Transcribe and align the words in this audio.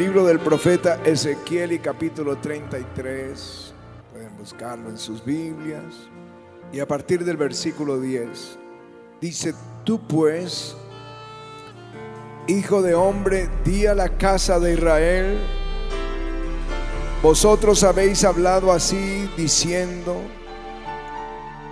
libro 0.00 0.24
del 0.24 0.40
profeta 0.40 0.98
Ezequiel 1.04 1.72
y 1.72 1.78
capítulo 1.78 2.38
33. 2.38 3.74
Pueden 4.10 4.34
buscarlo 4.38 4.88
en 4.88 4.96
sus 4.96 5.22
Biblias. 5.22 6.08
Y 6.72 6.80
a 6.80 6.88
partir 6.88 7.22
del 7.22 7.36
versículo 7.36 8.00
10 8.00 8.58
dice, 9.20 9.52
tú 9.84 10.00
pues, 10.00 10.74
hijo 12.46 12.80
de 12.80 12.94
hombre, 12.94 13.50
di 13.62 13.84
a 13.84 13.94
la 13.94 14.08
casa 14.08 14.58
de 14.58 14.72
Israel, 14.72 15.38
vosotros 17.22 17.84
habéis 17.84 18.24
hablado 18.24 18.72
así 18.72 19.30
diciendo, 19.36 20.16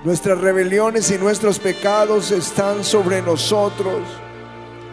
nuestras 0.04 0.38
rebeliones 0.38 1.10
y 1.10 1.16
nuestros 1.16 1.58
pecados 1.58 2.30
están 2.30 2.84
sobre 2.84 3.22
nosotros 3.22 4.02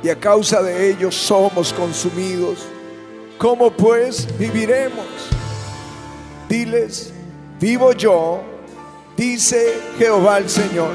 y 0.01 0.07
a 0.07 0.17
causa 0.17 0.61
de 0.61 0.89
ellos 0.89 1.13
somos 1.15 1.73
consumidos. 1.73 2.69
¿Cómo 3.37 3.69
pues 3.69 4.27
viviremos? 4.37 5.05
Diles, 6.47 7.11
vivo 7.59 7.91
yo, 7.91 8.41
dice 9.17 9.77
Jehová 9.97 10.37
el 10.37 10.49
Señor, 10.49 10.93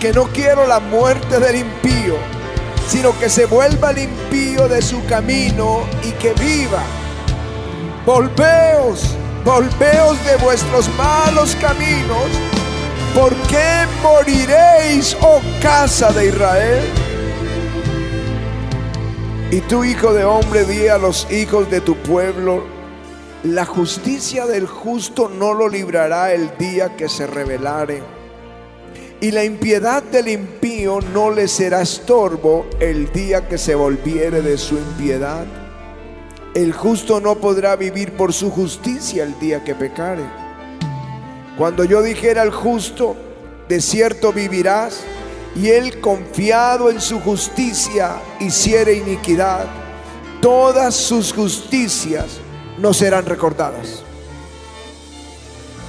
que 0.00 0.12
no 0.12 0.26
quiero 0.28 0.68
la 0.68 0.78
muerte 0.78 1.40
del 1.40 1.56
impío, 1.56 2.14
sino 2.86 3.18
que 3.18 3.28
se 3.28 3.46
vuelva 3.46 3.90
el 3.90 3.98
impío 3.98 4.68
de 4.68 4.80
su 4.80 5.04
camino 5.06 5.80
y 6.04 6.12
que 6.12 6.32
viva. 6.34 6.82
Volveos, 8.06 9.16
volveos 9.44 10.24
de 10.24 10.36
vuestros 10.36 10.88
malos 10.96 11.56
caminos, 11.60 12.28
¿por 13.14 13.34
qué 13.48 13.84
moriréis, 14.00 15.16
oh 15.22 15.40
casa 15.60 16.12
de 16.12 16.28
Israel? 16.28 17.09
Y 19.52 19.62
tú, 19.62 19.82
hijo 19.82 20.12
de 20.12 20.24
hombre, 20.24 20.64
di 20.64 20.86
a 20.86 20.96
los 20.96 21.26
hijos 21.32 21.68
de 21.72 21.80
tu 21.80 21.96
pueblo, 21.96 22.62
la 23.42 23.64
justicia 23.64 24.46
del 24.46 24.68
justo 24.68 25.28
no 25.28 25.54
lo 25.54 25.68
librará 25.68 26.32
el 26.32 26.56
día 26.56 26.94
que 26.96 27.08
se 27.08 27.26
rebelare. 27.26 28.00
Y 29.20 29.32
la 29.32 29.42
impiedad 29.42 30.04
del 30.04 30.28
impío 30.28 31.00
no 31.12 31.32
le 31.32 31.48
será 31.48 31.82
estorbo 31.82 32.64
el 32.78 33.12
día 33.12 33.48
que 33.48 33.58
se 33.58 33.74
volviere 33.74 34.40
de 34.40 34.56
su 34.56 34.76
impiedad. 34.76 35.44
El 36.54 36.72
justo 36.72 37.20
no 37.20 37.34
podrá 37.34 37.74
vivir 37.74 38.12
por 38.12 38.32
su 38.32 38.52
justicia 38.52 39.24
el 39.24 39.36
día 39.40 39.64
que 39.64 39.74
pecare. 39.74 40.24
Cuando 41.58 41.82
yo 41.82 42.02
dijera 42.02 42.42
al 42.42 42.52
justo, 42.52 43.16
de 43.68 43.80
cierto 43.80 44.32
vivirás, 44.32 45.02
y 45.56 45.68
él 45.68 46.00
confiado 46.00 46.90
en 46.90 47.00
su 47.00 47.20
justicia 47.20 48.16
hiciere 48.38 48.94
iniquidad, 48.94 49.66
todas 50.40 50.94
sus 50.94 51.32
justicias 51.32 52.38
no 52.78 52.94
serán 52.94 53.26
recordadas, 53.26 54.02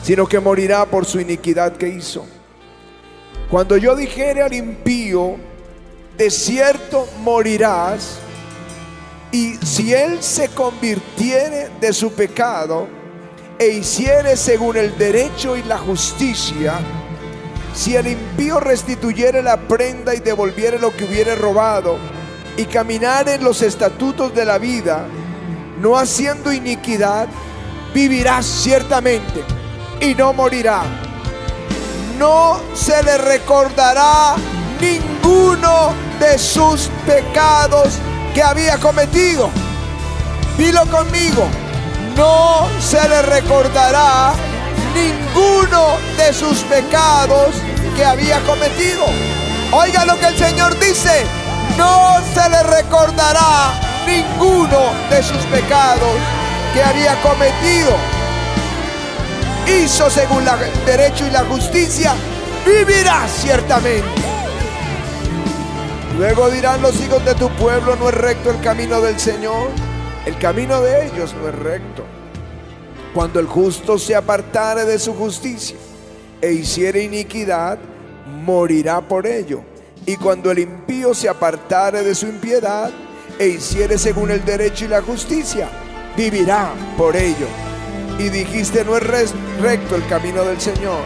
sino 0.04 0.28
que 0.28 0.40
morirá 0.40 0.86
por 0.86 1.06
su 1.06 1.20
iniquidad 1.20 1.78
que 1.78 1.88
hizo. 1.88 2.26
Cuando 3.50 3.78
yo 3.78 3.96
dijere 3.96 4.42
al 4.42 4.54
impío, 4.54 5.36
de 6.18 6.32
cierto 6.32 7.08
morirás, 7.22 8.18
y 9.32 9.56
si 9.66 9.94
él 9.94 10.22
se 10.22 10.50
convirtiere 10.50 11.70
de 11.80 11.94
su 11.94 12.12
pecado 12.12 12.88
e 13.58 13.68
hiciere 13.68 14.36
según 14.36 14.76
el 14.76 14.98
derecho 14.98 15.56
y 15.56 15.64
la 15.64 15.78
justicia, 15.78 16.80
si 17.74 17.96
el 17.96 18.08
impío 18.08 18.60
restituyere 18.60 19.42
la 19.42 19.58
prenda 19.58 20.14
y 20.14 20.20
devolviere 20.20 20.80
lo 20.80 20.96
que 20.96 21.06
hubiere 21.06 21.36
robado, 21.36 21.98
y 22.58 22.66
caminare 22.66 23.36
en 23.36 23.44
los 23.44 23.62
estatutos 23.62 24.34
de 24.36 24.46
la 24.46 24.58
vida, 24.58 25.06
no 25.80 25.98
haciendo 25.98 26.52
iniquidad, 26.52 27.28
vivirá 27.94 28.44
ciertamente 28.44 29.44
y 30.00 30.14
no 30.16 30.34
morirá. 30.34 30.84
No 32.18 32.60
se 32.76 33.02
le 33.04 33.18
recordará 33.18 34.36
ninguno 34.80 35.94
de 36.20 36.38
sus 36.38 36.90
pecados 37.06 37.94
que 38.34 38.44
había 38.44 38.78
cometido. 38.78 39.50
Dilo 40.58 40.86
conmigo, 40.88 41.48
no 42.16 42.68
se 42.80 43.08
le 43.10 43.22
recordará 43.24 44.34
ninguno 44.94 45.98
de 46.18 46.34
sus 46.34 46.60
pecados 46.64 47.56
que 47.96 48.06
había 48.06 48.40
cometido. 48.42 49.06
Oiga 49.72 50.06
lo 50.06 50.20
que 50.20 50.28
el 50.28 50.38
Señor 50.38 50.78
dice, 50.80 51.26
no 51.78 52.18
se 52.34 52.50
le 52.50 52.64
recordará 52.64 53.74
ninguno 54.06 54.94
de 55.10 55.24
sus 55.24 55.44
pecados 55.46 56.16
que 56.74 56.84
había 56.84 57.22
cometido. 57.22 57.92
Hizo 59.68 60.10
según 60.10 60.44
el 60.48 60.86
derecho 60.86 61.26
y 61.26 61.32
la 61.32 61.46
justicia, 61.46 62.14
vivirá 62.66 63.28
ciertamente. 63.28 64.22
Luego 66.18 66.50
dirán 66.50 66.82
los 66.82 67.00
hijos 67.00 67.24
de 67.26 67.36
tu 67.36 67.50
pueblo, 67.52 67.96
no 67.96 68.10
es 68.10 68.16
recto 68.16 68.52
el 68.52 68.60
camino 68.62 69.02
del 69.02 69.20
Señor. 69.20 69.70
El 70.26 70.38
camino 70.38 70.82
de 70.82 71.08
ellos 71.08 71.34
no 71.34 71.48
es 71.50 71.56
recto. 71.56 72.06
Cuando 73.14 73.40
el 73.40 73.48
justo 73.48 73.98
se 73.98 74.16
apartare 74.16 74.86
de 74.86 74.98
su 74.98 75.14
justicia 75.14 75.76
e 76.42 76.54
hiciere 76.54 77.04
iniquidad, 77.04 77.78
morirá 78.44 79.02
por 79.02 79.28
ello. 79.28 79.62
Y 80.06 80.16
cuando 80.16 80.50
el 80.50 80.60
impío 80.60 81.14
se 81.14 81.28
apartare 81.28 82.04
de 82.04 82.16
su 82.16 82.28
impiedad 82.28 82.90
e 83.38 83.48
hiciere 83.48 83.98
según 83.98 84.32
el 84.32 84.44
derecho 84.46 84.86
y 84.86 84.88
la 84.88 85.02
justicia, 85.02 85.70
vivirá 86.16 86.74
por 86.98 87.16
ello. 87.16 87.48
Y 88.18 88.30
dijiste, 88.30 88.86
no 88.86 88.96
es 88.96 89.34
recto 89.62 89.96
el 89.96 90.08
camino 90.08 90.44
del 90.44 90.60
Señor. 90.60 91.02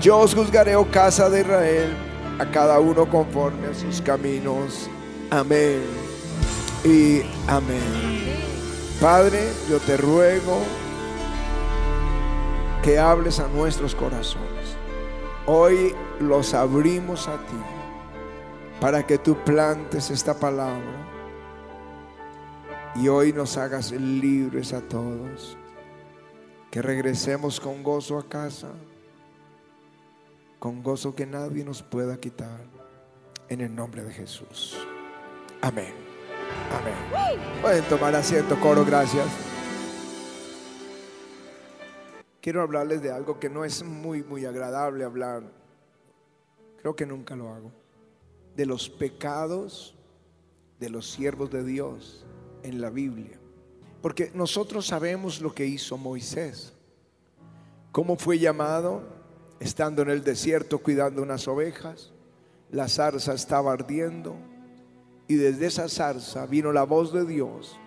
Yo 0.00 0.18
os 0.18 0.34
juzgaré, 0.34 0.76
oh 0.76 0.90
casa 0.90 1.30
de 1.30 1.40
Israel, 1.40 1.94
a 2.38 2.50
cada 2.50 2.80
uno 2.80 3.08
conforme 3.08 3.68
a 3.68 3.74
sus 3.74 4.00
caminos. 4.02 4.88
Amén. 5.30 5.80
Y 6.84 7.22
amén. 7.46 8.40
Padre, 9.00 9.40
yo 9.68 9.78
te 9.78 9.96
ruego 9.96 10.60
que 12.82 12.98
hables 12.98 13.38
a 13.40 13.48
nuestros 13.48 13.94
corazones. 13.94 14.76
Hoy 15.46 15.94
los 16.20 16.54
abrimos 16.54 17.28
a 17.28 17.36
ti 17.36 17.62
para 18.80 19.06
que 19.06 19.18
tú 19.18 19.36
plantes 19.44 20.10
esta 20.10 20.38
palabra 20.38 21.06
y 22.94 23.08
hoy 23.08 23.32
nos 23.32 23.56
hagas 23.56 23.92
libres 23.92 24.72
a 24.72 24.80
todos. 24.80 25.56
Que 26.70 26.82
regresemos 26.82 27.58
con 27.58 27.82
gozo 27.82 28.16
a 28.16 28.28
casa, 28.28 28.68
con 30.60 30.82
gozo 30.84 31.16
que 31.16 31.26
nadie 31.26 31.64
nos 31.64 31.82
pueda 31.82 32.16
quitar, 32.18 32.60
en 33.48 33.60
el 33.60 33.74
nombre 33.74 34.04
de 34.04 34.12
Jesús. 34.12 34.78
Amén. 35.60 35.92
Amén. 36.70 36.94
Pueden 37.60 37.82
tomar 37.84 38.14
asiento, 38.14 38.58
coro, 38.60 38.84
gracias. 38.84 39.26
Quiero 42.40 42.62
hablarles 42.62 43.02
de 43.02 43.12
algo 43.12 43.38
que 43.38 43.50
no 43.50 43.64
es 43.64 43.82
muy, 43.82 44.22
muy 44.22 44.44
agradable 44.44 45.04
hablar. 45.04 45.42
Creo 46.80 46.96
que 46.96 47.06
nunca 47.06 47.36
lo 47.36 47.52
hago. 47.52 47.72
De 48.56 48.66
los 48.66 48.88
pecados 48.88 49.94
de 50.78 50.88
los 50.88 51.10
siervos 51.10 51.50
de 51.50 51.62
Dios 51.62 52.24
en 52.62 52.80
la 52.80 52.90
Biblia. 52.90 53.38
Porque 54.00 54.30
nosotros 54.34 54.86
sabemos 54.86 55.42
lo 55.42 55.54
que 55.54 55.66
hizo 55.66 55.98
Moisés. 55.98 56.72
Cómo 57.92 58.16
fue 58.16 58.38
llamado 58.38 59.02
estando 59.60 60.00
en 60.02 60.08
el 60.08 60.24
desierto 60.24 60.78
cuidando 60.78 61.22
unas 61.22 61.46
ovejas. 61.48 62.12
La 62.70 62.88
zarza 62.88 63.34
estaba 63.34 63.72
ardiendo. 63.72 64.36
Y 65.28 65.34
desde 65.34 65.66
esa 65.66 65.88
zarza 65.88 66.46
vino 66.46 66.72
la 66.72 66.84
voz 66.84 67.12
de 67.12 67.26
Dios 67.26 67.78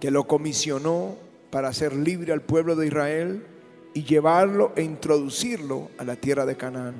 que 0.00 0.10
lo 0.10 0.26
comisionó 0.26 1.16
para 1.50 1.68
hacer 1.68 1.94
libre 1.94 2.32
al 2.32 2.42
pueblo 2.42 2.74
de 2.74 2.86
Israel 2.86 3.46
y 3.94 4.02
llevarlo 4.02 4.72
e 4.74 4.82
introducirlo 4.82 5.88
a 5.98 6.04
la 6.04 6.16
tierra 6.16 6.44
de 6.44 6.56
Canaán, 6.56 6.96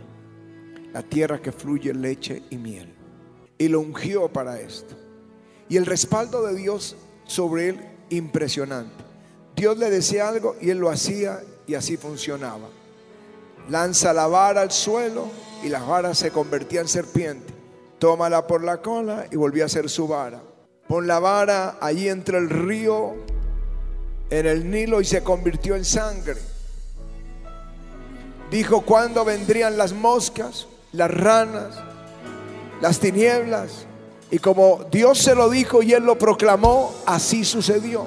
la 0.92 1.02
tierra 1.02 1.42
que 1.42 1.50
fluye 1.50 1.92
leche 1.92 2.44
y 2.50 2.56
miel. 2.56 2.94
Y 3.58 3.68
lo 3.68 3.80
ungió 3.80 4.28
para 4.28 4.60
esto. 4.60 4.94
Y 5.68 5.76
el 5.76 5.86
respaldo 5.86 6.46
de 6.46 6.54
Dios 6.54 6.96
sobre 7.24 7.70
él 7.70 7.80
impresionante. 8.10 9.04
Dios 9.56 9.76
le 9.76 9.90
decía 9.90 10.28
algo 10.28 10.56
y 10.60 10.70
él 10.70 10.78
lo 10.78 10.90
hacía 10.90 11.42
y 11.66 11.74
así 11.74 11.96
funcionaba. 11.96 12.68
Lanza 13.68 14.12
la 14.12 14.26
vara 14.28 14.60
al 14.60 14.70
suelo 14.70 15.26
y 15.64 15.68
la 15.68 15.80
vara 15.80 16.14
se 16.14 16.30
convertía 16.30 16.80
en 16.80 16.88
serpiente. 16.88 17.52
Tómala 17.98 18.46
por 18.46 18.62
la 18.62 18.82
cola 18.82 19.26
y 19.30 19.36
volvía 19.36 19.64
a 19.64 19.68
ser 19.68 19.88
su 19.88 20.06
vara. 20.06 20.42
Pon 20.86 21.06
la 21.06 21.18
vara 21.18 21.78
allí 21.80 22.08
entre 22.08 22.38
el 22.38 22.50
río, 22.50 23.14
en 24.30 24.46
el 24.46 24.70
Nilo 24.70 25.00
y 25.00 25.04
se 25.04 25.22
convirtió 25.22 25.74
en 25.74 25.84
sangre 25.84 26.53
Dijo 28.50 28.82
cuándo 28.82 29.24
vendrían 29.24 29.76
las 29.76 29.92
moscas, 29.92 30.66
las 30.92 31.10
ranas, 31.10 31.74
las 32.80 33.00
tinieblas 33.00 33.86
Y 34.30 34.38
como 34.38 34.84
Dios 34.90 35.18
se 35.18 35.34
lo 35.34 35.48
dijo 35.48 35.82
y 35.82 35.92
él 35.92 36.04
lo 36.04 36.18
proclamó, 36.18 36.94
así 37.06 37.44
sucedió. 37.44 38.06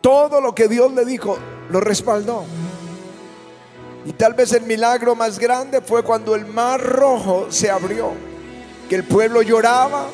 Todo 0.00 0.40
lo 0.40 0.54
que 0.54 0.68
Dios 0.68 0.92
le 0.92 1.04
dijo 1.04 1.38
lo 1.70 1.80
respaldó. 1.80 2.44
Y 4.04 4.12
tal 4.12 4.34
vez 4.34 4.52
el 4.52 4.62
milagro 4.62 5.14
más 5.14 5.38
grande 5.38 5.80
fue 5.80 6.02
cuando 6.02 6.34
el 6.34 6.46
mar 6.46 6.80
rojo 6.80 7.48
se 7.50 7.70
abrió, 7.70 8.12
que 8.88 8.96
el 8.96 9.04
pueblo 9.04 9.42
lloraba, 9.42 10.06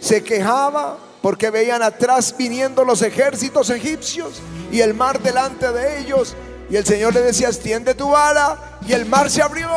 se 0.00 0.24
quejaba 0.24 0.98
porque 1.22 1.50
veían 1.50 1.82
atrás 1.82 2.34
viniendo 2.36 2.84
los 2.84 3.02
ejércitos 3.02 3.70
egipcios 3.70 4.40
y 4.70 4.80
el 4.80 4.94
mar 4.94 5.20
delante 5.20 5.70
de 5.72 6.00
ellos. 6.00 6.34
Y 6.68 6.76
el 6.76 6.84
Señor 6.84 7.14
le 7.14 7.22
decía, 7.22 7.48
extiende 7.48 7.94
tu 7.94 8.10
vara 8.10 8.78
y 8.86 8.92
el 8.92 9.06
mar 9.06 9.30
se 9.30 9.42
abrió 9.42 9.70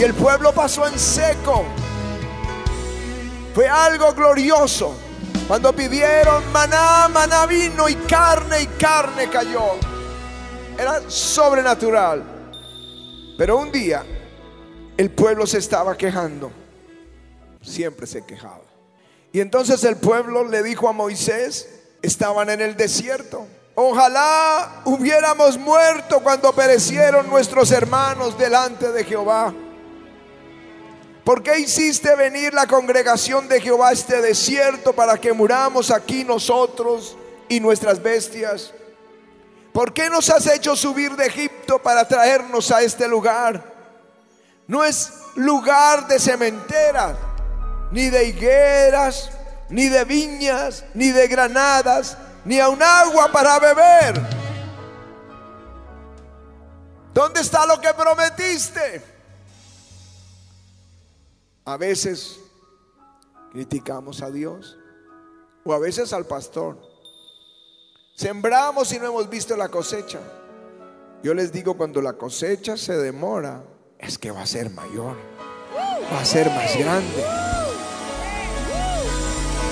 y 0.00 0.02
el 0.02 0.14
pueblo 0.14 0.52
pasó 0.52 0.86
en 0.86 0.98
seco. 0.98 1.64
Fue 3.54 3.68
algo 3.68 4.12
glorioso. 4.14 4.94
Cuando 5.46 5.74
pidieron 5.74 6.50
maná, 6.52 7.08
maná 7.08 7.44
vino 7.44 7.88
y 7.88 7.94
carne 7.96 8.62
y 8.62 8.66
carne 8.66 9.28
cayó. 9.28 9.74
Era 10.78 11.02
sobrenatural. 11.10 12.24
Pero 13.36 13.58
un 13.58 13.72
día 13.72 14.04
el 14.96 15.10
pueblo 15.10 15.46
se 15.46 15.58
estaba 15.58 15.96
quejando. 15.96 16.50
Siempre 17.60 18.06
se 18.06 18.24
quejaba. 18.24 18.64
Y 19.32 19.40
entonces 19.40 19.84
el 19.84 19.96
pueblo 19.96 20.48
le 20.48 20.62
dijo 20.62 20.88
a 20.88 20.92
Moisés, 20.92 21.68
estaban 22.00 22.48
en 22.48 22.60
el 22.60 22.76
desierto. 22.76 23.46
Ojalá 23.74 24.82
hubiéramos 24.84 25.56
muerto 25.56 26.20
cuando 26.20 26.52
perecieron 26.52 27.28
nuestros 27.28 27.70
hermanos 27.70 28.36
delante 28.36 28.90
de 28.92 29.04
Jehová. 29.04 29.54
¿Por 31.24 31.42
qué 31.42 31.60
hiciste 31.60 32.16
venir 32.16 32.52
la 32.52 32.66
congregación 32.66 33.46
de 33.46 33.60
Jehová 33.60 33.90
a 33.90 33.92
este 33.92 34.20
desierto 34.20 34.92
para 34.92 35.18
que 35.18 35.32
muramos 35.32 35.90
aquí 35.90 36.24
nosotros 36.24 37.16
y 37.48 37.60
nuestras 37.60 38.02
bestias? 38.02 38.74
¿Por 39.72 39.92
qué 39.92 40.10
nos 40.10 40.28
has 40.30 40.46
hecho 40.46 40.74
subir 40.74 41.14
de 41.14 41.26
Egipto 41.26 41.80
para 41.80 42.08
traernos 42.08 42.72
a 42.72 42.82
este 42.82 43.06
lugar? 43.06 43.62
No 44.66 44.84
es 44.84 45.12
lugar 45.36 46.08
de 46.08 46.18
cementeras, 46.18 47.16
ni 47.92 48.08
de 48.08 48.24
higueras, 48.24 49.30
ni 49.68 49.88
de 49.88 50.04
viñas, 50.04 50.84
ni 50.94 51.10
de 51.10 51.28
granadas, 51.28 52.16
ni 52.44 52.58
a 52.58 52.68
un 52.68 52.82
agua 52.82 53.30
para 53.32 53.58
beber. 53.58 54.20
¿Dónde 57.12 57.40
está 57.40 57.66
lo 57.66 57.80
que 57.80 57.92
prometiste? 57.92 59.02
A 61.64 61.76
veces 61.76 62.38
criticamos 63.52 64.22
a 64.22 64.30
Dios 64.30 64.76
o 65.64 65.72
a 65.72 65.78
veces 65.78 66.12
al 66.12 66.24
pastor. 66.26 66.78
Sembramos 68.16 68.92
y 68.92 68.98
no 68.98 69.06
hemos 69.06 69.28
visto 69.28 69.56
la 69.56 69.68
cosecha. 69.68 70.20
Yo 71.22 71.34
les 71.34 71.52
digo, 71.52 71.76
cuando 71.76 72.00
la 72.00 72.14
cosecha 72.14 72.76
se 72.76 72.96
demora, 72.96 73.62
es 73.98 74.18
que 74.18 74.30
va 74.30 74.42
a 74.42 74.46
ser 74.46 74.70
mayor, 74.70 75.16
va 76.12 76.20
a 76.20 76.24
ser 76.24 76.48
más 76.48 76.76
grande. 76.76 77.59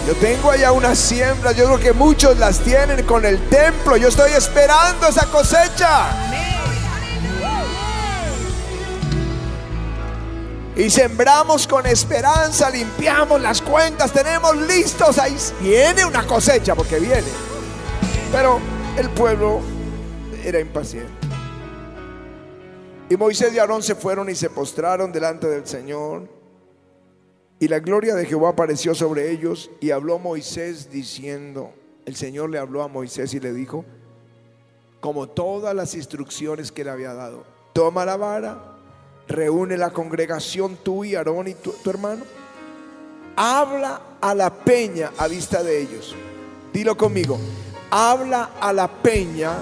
Yo 0.08 0.14
tengo 0.14 0.50
allá 0.50 0.72
unas 0.72 0.99
siembras, 0.99 1.55
yo 1.55 1.66
creo 1.66 1.78
que 1.78 1.93
muchos 1.93 2.38
las 2.38 2.60
tienen 2.60 3.05
con 3.05 3.26
el 3.26 3.46
templo. 3.50 3.94
Yo 3.99 4.08
estoy 4.08 4.32
esperando 4.32 5.06
esa 5.06 5.26
cosecha. 5.26 6.06
y 10.75 10.88
sembramos 10.88 11.66
con 11.66 11.84
esperanza, 11.84 12.70
limpiamos 12.70 13.38
las 13.43 13.60
cuentas, 13.60 14.10
tenemos 14.10 14.56
listos, 14.56 15.19
ahí 15.19 15.37
viene 15.60 16.06
una 16.06 16.26
cosecha 16.26 16.75
porque 16.75 16.99
viene. 16.99 17.28
Pero 18.32 18.61
el 18.96 19.11
pueblo 19.11 19.61
era 20.43 20.58
impaciente. 20.58 21.12
Y 23.11 23.16
Moisés 23.19 23.52
y 23.52 23.58
Aarón 23.58 23.82
se 23.82 23.94
fueron 23.94 24.31
y 24.31 24.34
se 24.34 24.49
postraron 24.49 25.12
delante 25.12 25.49
del 25.49 25.66
Señor. 25.66 26.38
Y 27.60 27.69
la 27.69 27.81
gloria 27.81 28.14
de 28.14 28.25
Jehová 28.25 28.50
apareció 28.50 28.94
sobre 28.94 29.31
ellos 29.31 29.70
y 29.81 29.90
habló 29.90 30.19
Moisés 30.19 30.90
diciendo, 30.90 31.72
el 32.06 32.14
Señor 32.14 32.50
le 32.50 32.58
habló 32.58 32.82
a 32.82 32.88
Moisés 32.88 33.34
y 33.34 33.40
le 33.40 33.52
dijo, 33.52 33.84
como 35.00 35.28
todas 35.28 35.75
las 35.75 35.94
instrucciones 35.94 36.70
que 36.70 36.84
le 36.84 36.90
había 36.90 37.14
dado, 37.14 37.44
toma 37.72 38.05
la 38.05 38.16
vara 38.16 38.78
reúne 39.28 39.76
la 39.76 39.90
congregación 39.90 40.78
tú 40.82 41.05
y 41.05 41.14
Aarón 41.14 41.49
y 41.49 41.55
tu, 41.55 41.75
hermano. 41.88 42.25
Habla 43.37 44.00
a 44.20 44.34
la 44.34 44.52
peña 44.52 45.12
a 45.19 45.28
vista 45.28 45.62
de 45.62 45.81
ellos. 45.81 46.16
Dilo 46.72 46.96
conmigo. 46.96 47.38
Habla 47.90 48.50
a 48.61 48.72
la 48.72 48.88
peña 48.88 49.52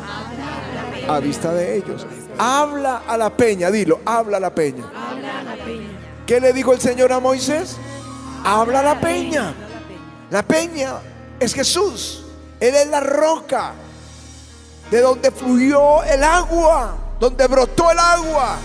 a 1.09 1.21
vista 1.21 1.53
de 1.53 1.77
ellos. 1.77 2.07
Habla 2.39 3.03
a 3.07 3.17
la 3.17 3.37
peña, 3.37 3.71
dilo, 3.71 4.01
habla 4.05 4.39
a 4.39 4.41
la 4.41 4.55
peña. 4.55 4.85
¿Qué 6.27 6.41
le 6.41 6.53
dijo 6.53 6.73
el 6.73 6.81
Señor 6.81 7.13
a 7.13 7.21
Moisés? 7.21 7.77
Habla 8.47 8.83
la 8.83 9.01
peña. 9.01 9.53
La 10.31 10.43
peña 10.43 11.01
es 11.41 11.53
Jesús. 11.53 12.25
Él 12.61 12.75
es 12.75 12.87
la 12.89 13.01
roca 13.01 13.75
de 14.91 15.01
donde 15.01 15.31
fluyó 15.31 16.03
el 16.05 16.23
agua, 16.23 16.97
donde 17.19 17.47
brotó 17.49 17.91
el 17.91 17.99
agua 17.99 18.59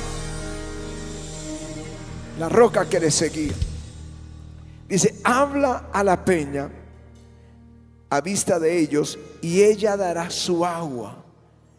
la 2.41 2.49
roca 2.49 2.89
que 2.89 2.99
le 2.99 3.11
seguía. 3.11 3.53
Dice, 4.87 5.15
habla 5.23 5.89
a 5.93 6.03
la 6.03 6.25
peña 6.25 6.69
a 8.09 8.19
vista 8.19 8.59
de 8.59 8.79
ellos 8.79 9.19
y 9.41 9.61
ella 9.61 9.95
dará 9.95 10.29
su 10.31 10.65
agua 10.65 11.23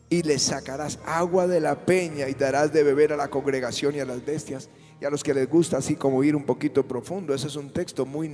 y 0.09 0.23
le 0.23 0.39
sacarás 0.39 1.01
agua 1.05 1.49
de 1.49 1.61
la 1.61 1.75
peña 1.75 2.29
y 2.29 2.35
darás 2.35 2.73
de 2.73 2.85
beber 2.85 3.13
a 3.13 3.17
la 3.17 3.29
congregación 3.29 3.97
y 3.97 4.01
a 4.01 4.05
las 4.05 4.25
bestias 4.25 4.69
y 5.03 5.05
a 5.05 5.11
los 5.11 5.25
que 5.25 5.35
les 5.35 5.51
gusta 5.51 5.79
así 5.79 5.97
como 5.97 6.23
ir 6.23 6.37
un 6.37 6.45
poquito 6.45 6.87
profundo. 6.87 7.35
Ese 7.35 7.49
es 7.49 7.57
un 7.57 7.71
texto 7.71 8.07
muy 8.07 8.31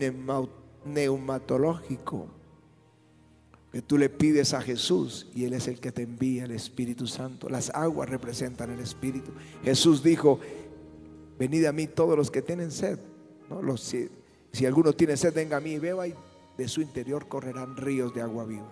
neumatológico 0.85 2.29
que 3.73 3.81
tú 3.81 3.97
le 3.97 4.11
pides 4.11 4.53
a 4.53 4.61
Jesús 4.61 5.29
y 5.35 5.47
Él 5.47 5.55
es 5.55 5.67
el 5.67 5.81
que 5.81 5.93
te 5.93 6.03
envía 6.03 6.45
el 6.45 6.51
Espíritu 6.51 7.07
Santo. 7.07 7.49
Las 7.49 7.71
aguas 7.71 8.11
representan 8.11 8.71
el 8.71 8.81
Espíritu. 8.81 9.33
Jesús 9.65 10.03
dijo, 10.03 10.41
venid 11.39 11.65
a 11.65 11.73
mí 11.73 11.87
todos 11.87 12.19
los 12.19 12.31
que 12.31 12.43
tienen 12.43 12.71
sed. 12.71 12.99
¿no? 13.49 13.79
Si, 13.79 14.11
si, 14.53 14.67
alguno 14.67 14.93
tiene 14.93 15.17
sed, 15.17 15.33
venga 15.33 15.57
a 15.57 15.61
mí 15.61 15.71
y 15.71 15.79
beba 15.79 16.07
y 16.07 16.15
de 16.59 16.69
su 16.69 16.83
interior 16.83 17.29
correrán 17.29 17.79
ríos 17.79 18.13
de 18.13 18.21
agua 18.21 18.45
viva. 18.45 18.71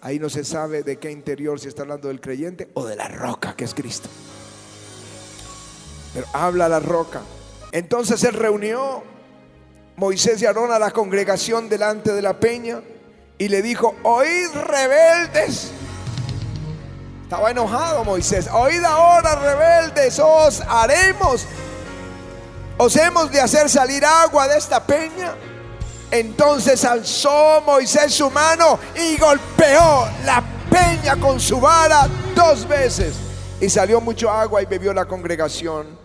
Ahí 0.00 0.18
no 0.18 0.30
se 0.30 0.42
sabe 0.42 0.82
de 0.82 0.96
qué 0.96 1.10
interior, 1.10 1.60
si 1.60 1.68
está 1.68 1.82
hablando 1.82 2.08
del 2.08 2.22
creyente 2.22 2.70
o 2.72 2.86
de 2.86 2.96
la 2.96 3.08
roca 3.08 3.54
que 3.54 3.64
es 3.64 3.74
Cristo. 3.74 4.08
Pero 6.14 6.26
habla 6.32 6.68
la 6.68 6.80
roca. 6.80 7.20
Entonces 7.72 8.22
él 8.24 8.34
reunió 8.34 9.02
Moisés 9.96 10.40
y 10.40 10.46
Aarón 10.46 10.72
a 10.72 10.78
la 10.78 10.92
congregación 10.92 11.68
delante 11.68 12.12
de 12.12 12.22
la 12.22 12.38
peña 12.40 12.80
y 13.36 13.48
le 13.48 13.60
dijo, 13.60 13.96
oíd 14.04 14.50
rebeldes 14.54 15.72
estaba 17.34 17.50
enojado 17.50 18.04
Moisés. 18.04 18.48
Oíd 18.52 18.84
ahora, 18.84 19.34
rebeldes, 19.34 20.20
os 20.20 20.60
haremos, 20.60 21.44
os 22.78 22.94
hemos 22.94 23.28
de 23.32 23.40
hacer 23.40 23.68
salir 23.68 24.04
agua 24.04 24.46
de 24.46 24.58
esta 24.58 24.78
peña. 24.84 25.34
Entonces 26.12 26.84
alzó 26.84 27.60
Moisés 27.66 28.14
su 28.14 28.30
mano 28.30 28.78
y 28.94 29.16
golpeó 29.16 30.06
la 30.24 30.44
peña 30.70 31.16
con 31.16 31.40
su 31.40 31.60
vara 31.60 32.06
dos 32.36 32.68
veces. 32.68 33.14
Y 33.60 33.68
salió 33.68 34.00
mucho 34.00 34.30
agua 34.30 34.62
y 34.62 34.66
bebió 34.66 34.92
la 34.92 35.06
congregación. 35.06 36.03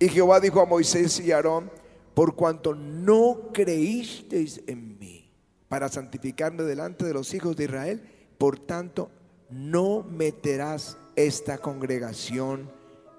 Y 0.00 0.08
Jehová 0.08 0.40
dijo 0.40 0.62
a 0.62 0.66
Moisés 0.66 1.20
y 1.20 1.30
a 1.30 1.36
Aarón, 1.36 1.70
por 2.14 2.34
cuanto 2.34 2.74
no 2.74 3.50
creísteis 3.52 4.62
en 4.66 4.98
mí 4.98 5.30
para 5.68 5.90
santificarme 5.90 6.62
delante 6.62 7.04
de 7.04 7.12
los 7.12 7.34
hijos 7.34 7.54
de 7.54 7.64
Israel, 7.64 8.02
por 8.38 8.58
tanto 8.58 9.10
no 9.50 10.02
meterás 10.02 10.96
esta 11.16 11.58
congregación 11.58 12.70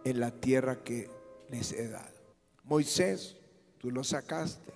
en 0.05 0.19
la 0.19 0.31
tierra 0.31 0.83
que 0.83 1.07
les 1.51 1.71
he 1.71 1.87
dado. 1.87 2.19
Moisés, 2.63 3.37
tú 3.77 3.91
los 3.91 4.07
sacaste, 4.07 4.73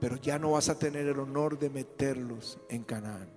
pero 0.00 0.16
ya 0.16 0.40
no 0.40 0.50
vas 0.50 0.68
a 0.68 0.80
tener 0.80 1.06
el 1.06 1.20
honor 1.20 1.60
de 1.60 1.70
meterlos 1.70 2.58
en 2.68 2.82
Canaán. 2.82 3.28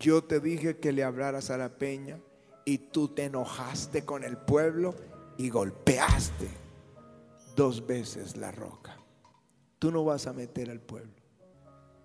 Yo 0.00 0.24
te 0.24 0.40
dije 0.40 0.78
que 0.78 0.90
le 0.90 1.04
hablaras 1.04 1.50
a 1.50 1.58
la 1.58 1.78
peña 1.78 2.18
y 2.64 2.78
tú 2.78 3.06
te 3.06 3.26
enojaste 3.26 4.04
con 4.04 4.24
el 4.24 4.36
pueblo 4.36 4.96
y 5.36 5.48
golpeaste 5.48 6.67
dos 7.58 7.84
veces 7.84 8.36
la 8.36 8.52
roca. 8.52 8.96
Tú 9.80 9.90
no 9.90 10.04
vas 10.04 10.28
a 10.28 10.32
meter 10.32 10.70
al 10.70 10.78
pueblo. 10.78 11.20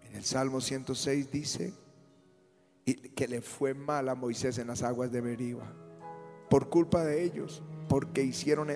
En 0.02 0.16
el 0.16 0.24
Salmo 0.24 0.60
106 0.60 1.30
dice, 1.30 1.74
que 3.16 3.28
le 3.28 3.40
fue 3.42 3.76
mal 3.76 4.10
a 4.10 4.16
Moisés 4.16 4.58
en 4.58 4.66
las 4.66 4.82
aguas 4.82 5.12
de 5.12 5.22
Beriba 5.22 5.72
por 6.50 6.70
culpa 6.70 7.04
de 7.06 7.24
ellos, 7.24 7.62
porque 7.88 8.24
hicieron 8.24 8.70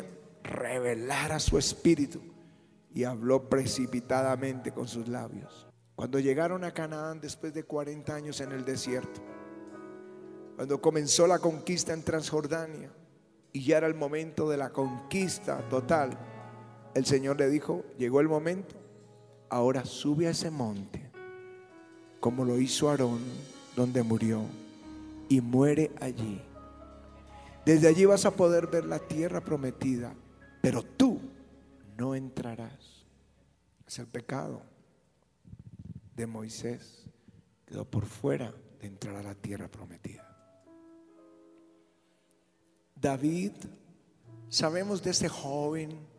revelar 0.44 1.32
a 1.32 1.40
su 1.40 1.58
espíritu 1.58 2.22
y 2.94 3.06
habló 3.06 3.50
precipitadamente 3.50 4.72
con 4.72 4.88
sus 4.88 5.08
labios. 5.08 5.68
Cuando 5.96 6.20
llegaron 6.20 6.64
a 6.64 6.76
Canaán 6.76 7.20
después 7.20 7.56
de 7.56 7.64
40 7.64 8.14
años 8.14 8.40
en 8.40 8.52
el 8.52 8.64
desierto, 8.64 9.20
cuando 10.56 10.80
comenzó 10.80 11.26
la 11.26 11.40
conquista 11.40 11.94
en 11.94 12.04
Transjordania 12.04 12.92
y 13.52 13.64
ya 13.64 13.78
era 13.78 13.88
el 13.88 13.96
momento 13.96 14.48
de 14.48 14.58
la 14.58 14.72
conquista 14.72 15.68
total, 15.70 16.37
el 16.98 17.06
Señor 17.06 17.38
le 17.38 17.50
dijo, 17.50 17.86
llegó 17.98 18.22
el 18.22 18.28
momento, 18.28 18.76
ahora 19.50 19.86
sube 19.86 20.28
a 20.28 20.32
ese 20.32 20.50
monte, 20.50 21.12
como 22.20 22.44
lo 22.44 22.60
hizo 22.60 22.90
Aarón, 22.90 23.22
donde 23.76 24.02
murió, 24.02 24.42
y 25.30 25.40
muere 25.42 25.92
allí. 26.02 26.42
Desde 27.66 27.88
allí 27.88 28.06
vas 28.06 28.26
a 28.26 28.32
poder 28.32 28.68
ver 28.68 28.86
la 28.86 28.98
tierra 28.98 29.42
prometida, 29.42 30.16
pero 30.62 30.82
tú 30.82 31.20
no 31.98 32.16
entrarás. 32.16 33.06
Es 33.86 34.00
el 34.00 34.08
pecado 34.08 34.64
de 36.16 36.26
Moisés. 36.26 37.06
Quedó 37.66 37.86
por 37.86 38.06
fuera 38.06 38.54
de 38.80 38.88
entrar 38.88 39.18
a 39.18 39.24
la 39.24 39.36
tierra 39.36 39.68
prometida. 39.68 40.24
David, 42.96 43.52
sabemos 44.50 45.04
de 45.04 45.12
ese 45.12 45.30
joven 45.30 46.17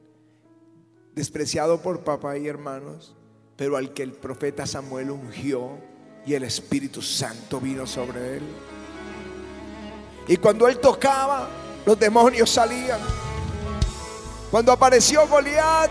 despreciado 1.19 1.83
por 1.83 2.05
papá 2.05 2.39
y 2.39 2.47
hermanos, 2.47 3.13
pero 3.57 3.77
al 3.77 3.93
que 3.93 4.05
el 4.05 4.13
profeta 4.13 4.67
Samuel 4.67 5.11
ungió 5.11 5.77
y 6.25 6.35
el 6.35 6.45
Espíritu 6.45 7.03
Santo 7.03 7.61
vino 7.61 7.89
sobre 7.89 8.37
él. 8.37 8.43
Y 10.29 10.37
cuando 10.37 10.69
él 10.69 10.79
tocaba, 10.79 11.49
los 11.85 11.99
demonios 11.99 12.51
salían. 12.51 13.01
Cuando 14.49 14.71
apareció 14.71 15.27
Goliat, 15.27 15.91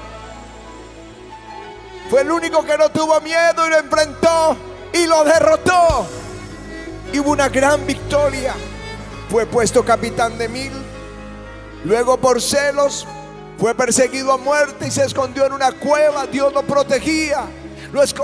fue 2.09 2.21
el 2.21 2.31
único 2.31 2.63
que 2.63 2.77
no 2.77 2.89
tuvo 2.89 3.19
miedo 3.19 3.67
y 3.67 3.69
lo 3.69 3.79
enfrentó 3.79 4.55
y 4.93 5.07
lo 5.07 5.25
derrotó. 5.25 6.07
Y 7.11 7.19
hubo 7.19 7.31
una 7.31 7.49
gran 7.49 7.85
victoria 7.85 8.53
fue 9.29 9.45
puesto 9.45 9.83
capitán 9.83 10.37
de 10.37 10.47
mil. 10.47 10.71
Luego 11.83 12.17
por 12.17 12.41
celos 12.41 13.05
fue 13.57 13.73
perseguido 13.73 14.31
a 14.31 14.37
muerte 14.37 14.87
y 14.87 14.91
se 14.91 15.03
escondió 15.03 15.45
en 15.45 15.53
una 15.53 15.71
cueva. 15.71 16.27
Dios 16.27 16.53
lo 16.53 16.63
protegía. 16.63 17.47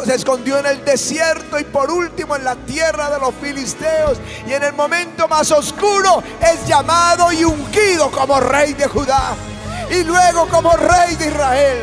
se 0.06 0.14
escondió 0.14 0.60
en 0.60 0.66
el 0.66 0.86
desierto 0.86 1.60
y 1.60 1.64
por 1.64 1.90
último 1.90 2.36
en 2.36 2.44
la 2.44 2.56
tierra 2.56 3.10
de 3.10 3.20
los 3.20 3.34
filisteos. 3.36 4.20
Y 4.48 4.54
en 4.54 4.64
el 4.64 4.74
momento 4.74 5.28
más 5.28 5.52
oscuro 5.52 6.22
es 6.40 6.68
llamado 6.68 7.32
y 7.32 7.44
ungido 7.44 8.12
como 8.12 8.40
rey 8.40 8.74
de 8.74 8.88
Judá. 8.88 9.36
Y 9.90 10.04
luego 10.04 10.48
como 10.48 10.72
rey 10.74 11.16
de 11.16 11.28
Israel 11.28 11.82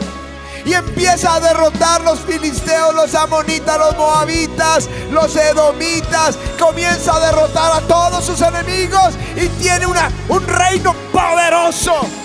y 0.65 0.75
empieza 0.75 1.37
a 1.37 1.41
derrotar 1.41 2.03
los 2.03 2.21
filisteos, 2.21 2.95
los 2.95 3.15
amonitas, 3.15 3.79
los 3.79 3.97
moabitas, 3.97 4.89
los 5.11 5.35
edomitas. 5.35 6.39
Comienza 6.59 7.17
a 7.17 7.21
derrotar 7.21 7.73
a 7.73 7.81
todos 7.83 8.25
sus 8.25 8.41
enemigos 8.43 9.15
y 9.37 9.49
tiene 9.61 9.87
una, 9.87 10.11
un 10.29 10.47
reino 10.47 10.95
poderoso. 11.13 12.20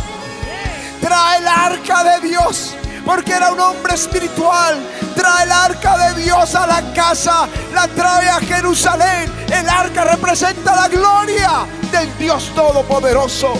Trae 1.05 1.37
el 1.37 1.47
arca 1.47 2.03
de 2.03 2.27
Dios 2.27 2.73
porque 3.05 3.33
era 3.33 3.51
un 3.51 3.59
hombre 3.59 3.93
espiritual. 3.93 4.75
Trae 5.15 5.43
el 5.43 5.51
arca 5.51 5.97
de 5.99 6.23
Dios 6.23 6.55
a 6.55 6.65
la 6.65 6.81
casa, 6.93 7.47
la 7.75 7.87
trae 7.87 8.27
a 8.27 8.39
Jerusalén. 8.39 9.31
El 9.53 9.69
arca 9.69 10.03
representa 10.03 10.75
la 10.75 10.87
gloria 10.87 11.67
del 11.91 12.17
Dios 12.17 12.51
Todopoderoso 12.55 13.53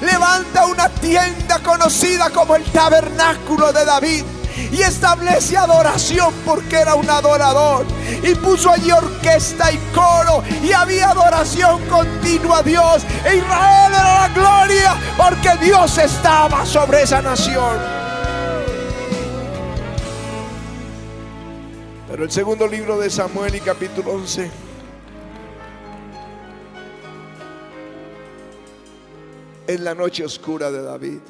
levanta 0.00 0.66
una 0.66 0.88
tienda 0.88 1.58
conocida 1.58 2.30
como 2.30 2.54
el 2.54 2.62
tabernáculo 2.66 3.72
de 3.72 3.84
David 3.84 4.24
y 4.72 4.82
establece 4.82 5.56
adoración 5.56 6.32
porque 6.44 6.76
era 6.76 6.94
un 6.94 7.08
adorador. 7.08 7.86
Y 8.22 8.34
puso 8.34 8.70
allí 8.70 8.90
orquesta 8.90 9.72
y 9.72 9.78
coro 9.94 10.42
y 10.62 10.72
había 10.72 11.10
adoración 11.10 11.80
continua 11.88 12.58
a 12.58 12.62
Dios. 12.62 13.02
E 13.24 13.36
Israel 13.36 13.92
era 13.92 14.28
la 14.28 14.28
gloria 14.34 14.96
porque 15.16 15.64
Dios 15.64 15.98
estaba 15.98 16.64
sobre 16.66 17.02
esa 17.02 17.22
nación. 17.22 17.98
Pero 22.08 22.24
el 22.24 22.30
segundo 22.30 22.66
libro 22.66 22.98
de 22.98 23.10
Samuel 23.10 23.54
y 23.54 23.60
capítulo 23.60 24.12
11 24.12 24.50
en 29.68 29.84
la 29.84 29.94
noche 29.94 30.24
oscura 30.24 30.70
de 30.70 30.82
David. 30.82 31.20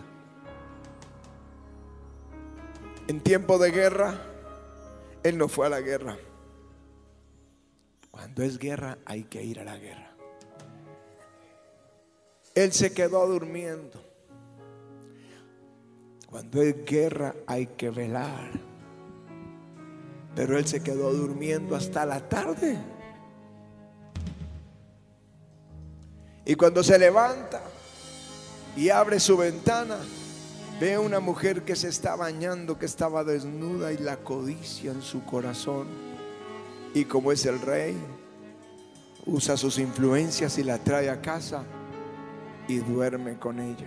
En 3.08 3.20
tiempo 3.22 3.58
de 3.58 3.70
guerra, 3.70 4.20
él 5.22 5.38
no 5.38 5.48
fue 5.48 5.66
a 5.66 5.70
la 5.70 5.80
guerra. 5.80 6.18
Cuando 8.10 8.42
es 8.42 8.58
guerra 8.58 8.98
hay 9.06 9.24
que 9.24 9.42
ir 9.42 9.60
a 9.60 9.64
la 9.64 9.78
guerra. 9.78 10.12
Él 12.54 12.72
se 12.72 12.92
quedó 12.92 13.26
durmiendo. 13.26 14.02
Cuando 16.26 16.60
es 16.60 16.84
guerra 16.84 17.34
hay 17.46 17.66
que 17.66 17.88
velar. 17.88 18.50
Pero 20.34 20.58
él 20.58 20.66
se 20.66 20.82
quedó 20.82 21.12
durmiendo 21.14 21.74
hasta 21.76 22.04
la 22.04 22.28
tarde. 22.28 22.78
Y 26.44 26.54
cuando 26.54 26.82
se 26.82 26.98
levanta, 26.98 27.62
y 28.76 28.90
abre 28.90 29.18
su 29.18 29.36
ventana, 29.36 29.98
ve 30.80 30.94
a 30.94 31.00
una 31.00 31.18
mujer 31.18 31.64
que 31.64 31.74
se 31.74 31.88
está 31.88 32.14
bañando, 32.14 32.78
que 32.78 32.86
estaba 32.86 33.24
desnuda 33.24 33.92
y 33.92 33.98
la 33.98 34.18
codicia 34.18 34.92
en 34.92 35.02
su 35.02 35.24
corazón. 35.24 35.88
Y 36.94 37.04
como 37.04 37.32
es 37.32 37.44
el 37.46 37.60
rey, 37.60 37.96
usa 39.26 39.56
sus 39.56 39.78
influencias 39.78 40.56
y 40.58 40.64
la 40.64 40.78
trae 40.78 41.10
a 41.10 41.20
casa 41.20 41.64
y 42.68 42.76
duerme 42.78 43.38
con 43.38 43.58
ella. 43.58 43.86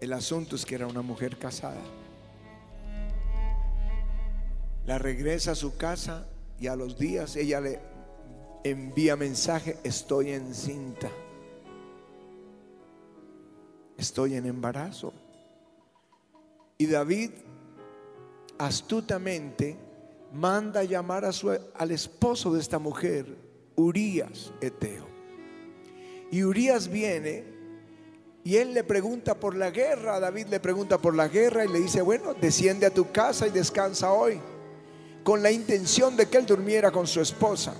El 0.00 0.12
asunto 0.12 0.56
es 0.56 0.66
que 0.66 0.74
era 0.74 0.86
una 0.86 1.02
mujer 1.02 1.38
casada. 1.38 1.80
La 4.84 4.98
regresa 4.98 5.52
a 5.52 5.54
su 5.54 5.76
casa 5.76 6.26
y 6.60 6.66
a 6.66 6.76
los 6.76 6.98
días 6.98 7.36
ella 7.36 7.60
le 7.60 7.80
envía 8.64 9.16
mensaje, 9.16 9.78
estoy 9.84 10.32
encinta 10.32 11.08
estoy 13.96 14.34
en 14.34 14.46
embarazo. 14.46 15.12
Y 16.78 16.86
David 16.86 17.30
astutamente 18.58 19.76
manda 20.32 20.82
llamar 20.84 21.24
a 21.24 21.32
su, 21.32 21.50
al 21.50 21.90
esposo 21.90 22.52
de 22.52 22.60
esta 22.60 22.78
mujer, 22.78 23.26
Urias 23.76 24.52
Eteo. 24.60 25.06
Y 26.30 26.42
Urias 26.42 26.88
viene 26.88 27.54
y 28.42 28.56
él 28.56 28.74
le 28.74 28.84
pregunta 28.84 29.34
por 29.34 29.56
la 29.56 29.70
guerra, 29.70 30.20
David 30.20 30.48
le 30.48 30.60
pregunta 30.60 30.98
por 30.98 31.14
la 31.14 31.28
guerra 31.28 31.64
y 31.64 31.68
le 31.68 31.80
dice, 31.80 32.02
bueno, 32.02 32.34
desciende 32.34 32.84
a 32.84 32.92
tu 32.92 33.10
casa 33.10 33.46
y 33.46 33.50
descansa 33.50 34.12
hoy, 34.12 34.38
con 35.22 35.42
la 35.42 35.50
intención 35.50 36.14
de 36.16 36.26
que 36.26 36.36
él 36.36 36.44
durmiera 36.44 36.90
con 36.90 37.06
su 37.06 37.22
esposa 37.22 37.74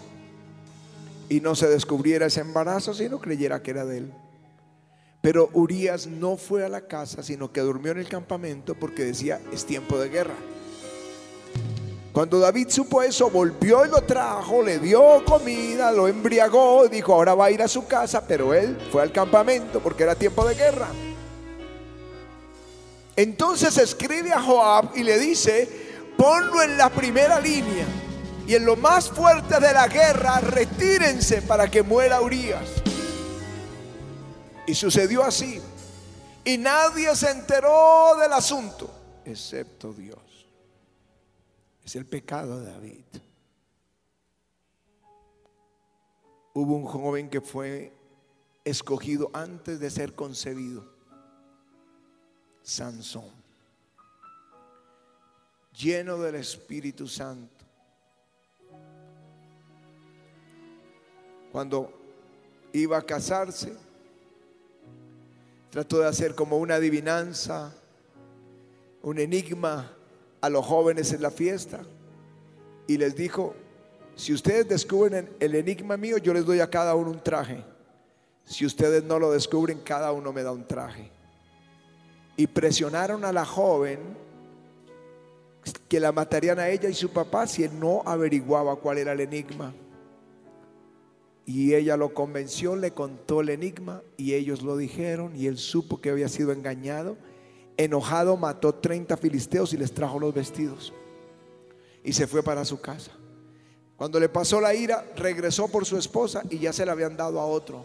y 1.29 1.41
no 1.41 1.55
se 1.55 1.69
descubriera 1.69 2.27
ese 2.27 2.41
embarazo, 2.41 2.95
sino 2.95 3.21
creyera 3.21 3.63
que 3.63 3.73
era 3.73 3.85
de 3.85 3.99
él. 3.99 4.13
Pero 5.25 5.49
Urias 5.55 6.07
no 6.07 6.37
fue 6.37 6.67
a 6.67 6.69
la 6.69 6.83
casa, 6.83 7.23
sino 7.23 7.51
que 7.51 7.63
durmió 7.63 7.93
en 7.93 7.99
el 7.99 8.09
campamento 8.09 8.75
porque 8.75 9.07
decía, 9.07 9.41
es 9.55 9.65
tiempo 9.65 9.99
de 9.99 10.11
guerra. 10.11 10.35
Cuando 12.13 12.39
David 12.39 12.69
supo 12.69 13.01
eso, 13.01 13.31
volvió 13.31 13.87
y 13.87 13.89
lo 13.89 14.03
trajo, 14.03 14.63
le 14.63 14.79
dio 14.79 15.25
comida, 15.25 15.91
lo 15.93 16.09
embriagó, 16.09 16.87
dijo, 16.89 17.15
ahora 17.15 17.35
va 17.35 17.47
a 17.47 17.51
ir 17.51 17.63
a 17.63 17.69
su 17.69 17.87
casa, 17.87 18.27
pero 18.29 18.53
él 18.53 18.77
fue 18.93 19.01
al 19.01 19.13
campamento 19.13 19.81
porque 19.81 20.03
era 20.03 20.15
tiempo 20.15 20.47
de 20.47 20.57
guerra. 20.57 20.89
Entonces 23.17 23.79
escribe 23.79 24.31
a 24.31 24.43
Joab 24.43 24.91
y 24.95 25.05
le 25.05 25.19
dice, 25.19 25.67
ponlo 26.19 26.63
en 26.63 26.77
la 26.77 26.91
primera 26.91 27.41
línea 27.41 27.87
y 28.47 28.57
en 28.57 28.67
lo 28.67 28.77
más 28.77 29.09
fuerte 29.09 29.59
de 29.59 29.73
la 29.73 29.89
guerra, 29.89 30.41
retírense 30.41 31.41
para 31.41 31.71
que 31.71 31.83
muera 31.83 32.21
Urias. 32.21 32.84
Y 34.67 34.75
sucedió 34.75 35.23
así. 35.23 35.61
Y 36.45 36.59
nadie 36.59 37.15
se 37.17 37.31
enteró 37.31 38.17
del 38.17 38.33
asunto, 38.33 38.91
excepto 39.25 39.93
Dios. 39.93 40.19
Es 41.85 41.97
el 41.97 42.07
pecado 42.07 42.61
de 42.61 42.71
David. 42.71 43.05
Hubo 46.55 46.77
un 46.77 46.85
joven 46.85 47.29
que 47.29 47.41
fue 47.41 47.93
escogido 48.65 49.31
antes 49.33 49.81
de 49.81 49.91
ser 49.91 50.15
concebido. 50.15 50.85
Sansón. 52.63 53.31
Lleno 55.73 56.19
del 56.19 56.37
Espíritu 56.37 57.09
Santo. 57.09 57.65
Cuando 61.51 61.93
iba 62.73 62.99
a 62.99 63.03
casarse, 63.03 63.77
trató 65.75 65.99
de 65.99 66.07
hacer 66.07 66.37
como 66.37 66.59
una 66.59 66.77
adivinanza, 66.77 67.75
un 69.03 69.19
enigma 69.19 69.91
a 70.41 70.49
los 70.49 70.65
jóvenes 70.65 71.13
en 71.13 71.21
la 71.21 71.33
fiesta 71.33 71.81
y 72.87 72.97
les 72.97 73.17
dijo, 73.17 73.57
si 74.15 74.33
ustedes 74.33 74.69
descubren 74.69 75.29
el 75.41 75.57
enigma 75.57 75.97
mío, 75.97 76.19
yo 76.19 76.33
les 76.33 76.47
doy 76.47 76.61
a 76.61 76.71
cada 76.71 76.95
uno 76.95 77.11
un 77.11 77.21
traje. 77.21 77.65
Si 78.45 78.65
ustedes 78.65 79.03
no 79.03 79.19
lo 79.19 79.33
descubren, 79.33 79.81
cada 79.81 80.13
uno 80.13 80.33
me 80.33 80.45
da 80.45 80.53
un 80.53 80.65
traje. 80.65 81.11
Y 82.37 82.47
presionaron 82.47 83.25
a 83.25 83.33
la 83.33 83.45
joven 83.45 83.99
que 85.89 85.99
la 85.99 86.13
matarían 86.13 86.61
a 86.61 86.69
ella 86.69 86.89
y 86.89 86.95
su 86.95 87.11
papá 87.11 87.49
si 87.49 87.65
él 87.65 87.73
no 87.81 88.01
averiguaba 88.07 88.77
cuál 88.77 88.99
era 88.99 89.11
el 89.11 89.23
enigma. 89.23 89.75
Y 91.47 91.75
ella 91.75 91.97
lo 91.97 92.15
convenció, 92.15 92.75
le 92.75 92.93
contó 92.93 93.43
el 93.43 93.51
enigma 93.51 94.03
y 94.17 94.35
ellos 94.35 94.63
lo 94.63 94.77
dijeron 94.77 95.37
y 95.37 95.47
él 95.47 95.59
supo 95.59 96.01
que 96.01 96.11
había 96.11 96.29
sido 96.29 96.53
engañado. 96.53 97.17
Enojado 97.77 98.37
mató 98.37 98.75
30 98.75 99.17
filisteos 99.17 99.73
y 99.75 99.77
les 99.77 99.93
trajo 99.93 100.19
los 100.19 100.33
vestidos. 100.33 100.93
Y 102.03 102.13
se 102.13 102.27
fue 102.27 102.43
para 102.43 102.65
su 102.65 102.81
casa. 102.81 103.11
Cuando 103.97 104.19
le 104.19 104.29
pasó 104.29 104.61
la 104.61 104.75
ira, 104.75 105.07
regresó 105.17 105.69
por 105.69 105.85
su 105.85 105.99
esposa 105.99 106.43
y 106.49 106.59
ya 106.59 106.73
se 106.73 106.87
la 106.87 106.93
habían 106.93 107.17
dado 107.17 107.41
a 107.41 107.47
otro. 107.47 107.85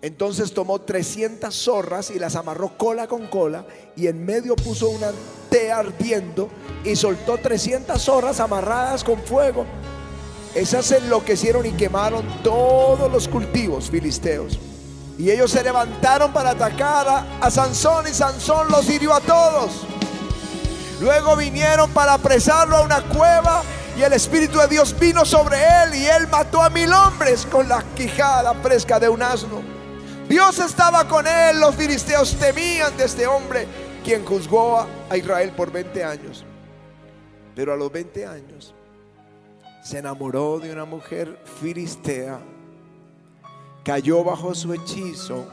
Entonces 0.00 0.52
tomó 0.52 0.80
300 0.80 1.54
zorras 1.54 2.10
y 2.10 2.18
las 2.18 2.36
amarró 2.36 2.76
cola 2.78 3.08
con 3.08 3.26
cola 3.26 3.66
y 3.96 4.06
en 4.06 4.24
medio 4.24 4.54
puso 4.54 4.90
una 4.90 5.10
tea 5.50 5.78
ardiendo 5.78 6.48
y 6.84 6.94
soltó 6.94 7.38
300 7.38 8.00
zorras 8.00 8.38
amarradas 8.40 9.02
con 9.02 9.18
fuego 9.18 9.64
esas 10.56 10.90
enloquecieron 10.90 11.66
y 11.66 11.72
quemaron 11.72 12.26
todos 12.42 13.12
los 13.12 13.28
cultivos 13.28 13.90
filisteos. 13.90 14.58
Y 15.18 15.30
ellos 15.30 15.50
se 15.50 15.62
levantaron 15.62 16.32
para 16.32 16.50
atacar 16.50 17.26
a, 17.42 17.50
Sansón 17.50 18.06
y 18.08 18.14
Sansón 18.14 18.68
los 18.70 18.88
hirió 18.88 19.12
a 19.12 19.20
todos. 19.20 19.82
Luego 20.98 21.36
vinieron 21.36 21.90
para 21.90 22.14
apresarlo 22.14 22.78
a 22.78 22.82
una 22.82 23.02
cueva 23.02 23.62
y 23.98 24.02
el 24.02 24.14
Espíritu 24.14 24.58
de 24.58 24.68
Dios 24.68 24.98
vino 24.98 25.26
sobre 25.26 25.58
él 25.58 25.94
y 25.94 26.06
él 26.06 26.26
mató 26.28 26.62
a 26.62 26.70
mil 26.70 26.90
hombres 26.90 27.44
con 27.44 27.68
la 27.68 27.84
quijada 27.94 28.54
fresca 28.54 28.98
de 28.98 29.10
un 29.10 29.22
asno. 29.22 29.60
Dios 30.26 30.58
estaba 30.58 31.06
con 31.06 31.26
él, 31.26 31.60
los 31.60 31.74
filisteos 31.74 32.34
temían 32.36 32.96
de 32.96 33.04
este 33.04 33.26
hombre, 33.26 33.66
quien 34.02 34.24
juzgó 34.24 34.86
a 35.10 35.16
Israel 35.18 35.52
por 35.54 35.70
20 35.70 36.02
años. 36.02 36.46
Pero 37.54 37.74
a 37.74 37.76
los 37.76 37.92
20 37.92 38.26
años 38.26 38.75
se 39.86 39.98
enamoró 39.98 40.58
de 40.58 40.72
una 40.72 40.84
mujer 40.84 41.38
filistea, 41.60 42.40
cayó 43.84 44.24
bajo 44.24 44.52
su 44.52 44.74
hechizo 44.74 45.46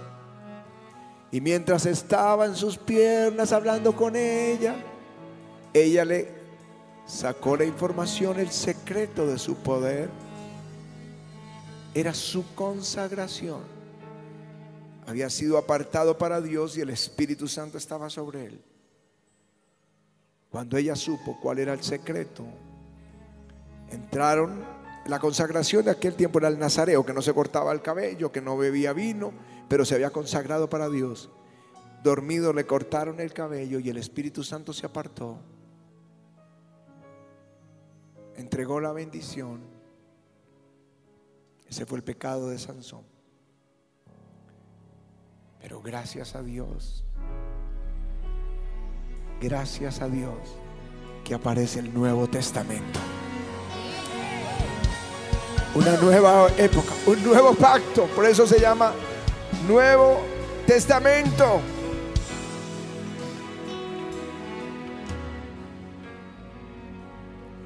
y 1.29 1.39
mientras 1.39 1.85
estaba 1.85 2.47
en 2.47 2.55
sus 2.55 2.75
piernas 2.75 3.51
hablando 3.51 3.95
con 3.95 4.15
ella, 4.15 4.75
ella 5.71 6.03
le 6.03 6.31
sacó 7.05 7.55
la 7.55 7.65
información, 7.65 8.39
el 8.39 8.49
secreto 8.49 9.27
de 9.27 9.37
su 9.37 9.55
poder. 9.57 10.09
Era 11.93 12.15
su 12.15 12.55
consagración. 12.55 13.61
Había 15.05 15.29
sido 15.29 15.59
apartado 15.59 16.17
para 16.17 16.41
Dios 16.41 16.75
y 16.75 16.81
el 16.81 16.89
Espíritu 16.89 17.47
Santo 17.47 17.77
estaba 17.77 18.09
sobre 18.09 18.47
él. 18.47 18.63
Cuando 20.49 20.75
ella 20.75 20.95
supo 20.95 21.37
cuál 21.39 21.59
era 21.59 21.73
el 21.73 21.83
secreto, 21.83 22.45
Entraron, 23.93 24.65
la 25.05 25.19
consagración 25.19 25.85
de 25.85 25.91
aquel 25.91 26.15
tiempo 26.15 26.39
era 26.39 26.47
el 26.47 26.57
nazareo, 26.57 27.05
que 27.05 27.13
no 27.13 27.21
se 27.21 27.31
cortaba 27.31 27.71
el 27.71 27.83
cabello, 27.83 28.31
que 28.31 28.41
no 28.41 28.57
bebía 28.57 28.91
vino, 28.91 29.31
pero 29.69 29.85
se 29.85 29.93
había 29.93 30.09
consagrado 30.09 30.67
para 30.67 30.89
Dios. 30.89 31.29
Dormido 32.03 32.53
le 32.53 32.65
cortaron 32.65 33.19
el 33.19 33.33
cabello 33.33 33.77
y 33.79 33.89
el 33.89 33.97
Espíritu 33.97 34.43
Santo 34.43 34.73
se 34.73 34.87
apartó. 34.87 35.37
Entregó 38.35 38.79
la 38.79 38.93
bendición. 38.93 39.61
Ese 41.67 41.85
fue 41.85 41.99
el 41.99 42.03
pecado 42.03 42.49
de 42.49 42.57
Sansón. 42.57 43.03
Pero 45.61 45.81
gracias 45.83 46.33
a 46.33 46.41
Dios, 46.41 47.05
gracias 49.39 50.01
a 50.01 50.09
Dios 50.09 50.39
que 51.23 51.35
aparece 51.35 51.79
el 51.79 51.93
Nuevo 51.93 52.27
Testamento 52.27 52.99
una 55.75 55.97
nueva 55.97 56.47
época, 56.57 56.93
un 57.05 57.23
nuevo 57.23 57.53
pacto. 57.55 58.05
Por 58.07 58.25
eso 58.25 58.45
se 58.45 58.59
llama 58.59 58.93
Nuevo 59.67 60.23
Testamento. 60.67 61.61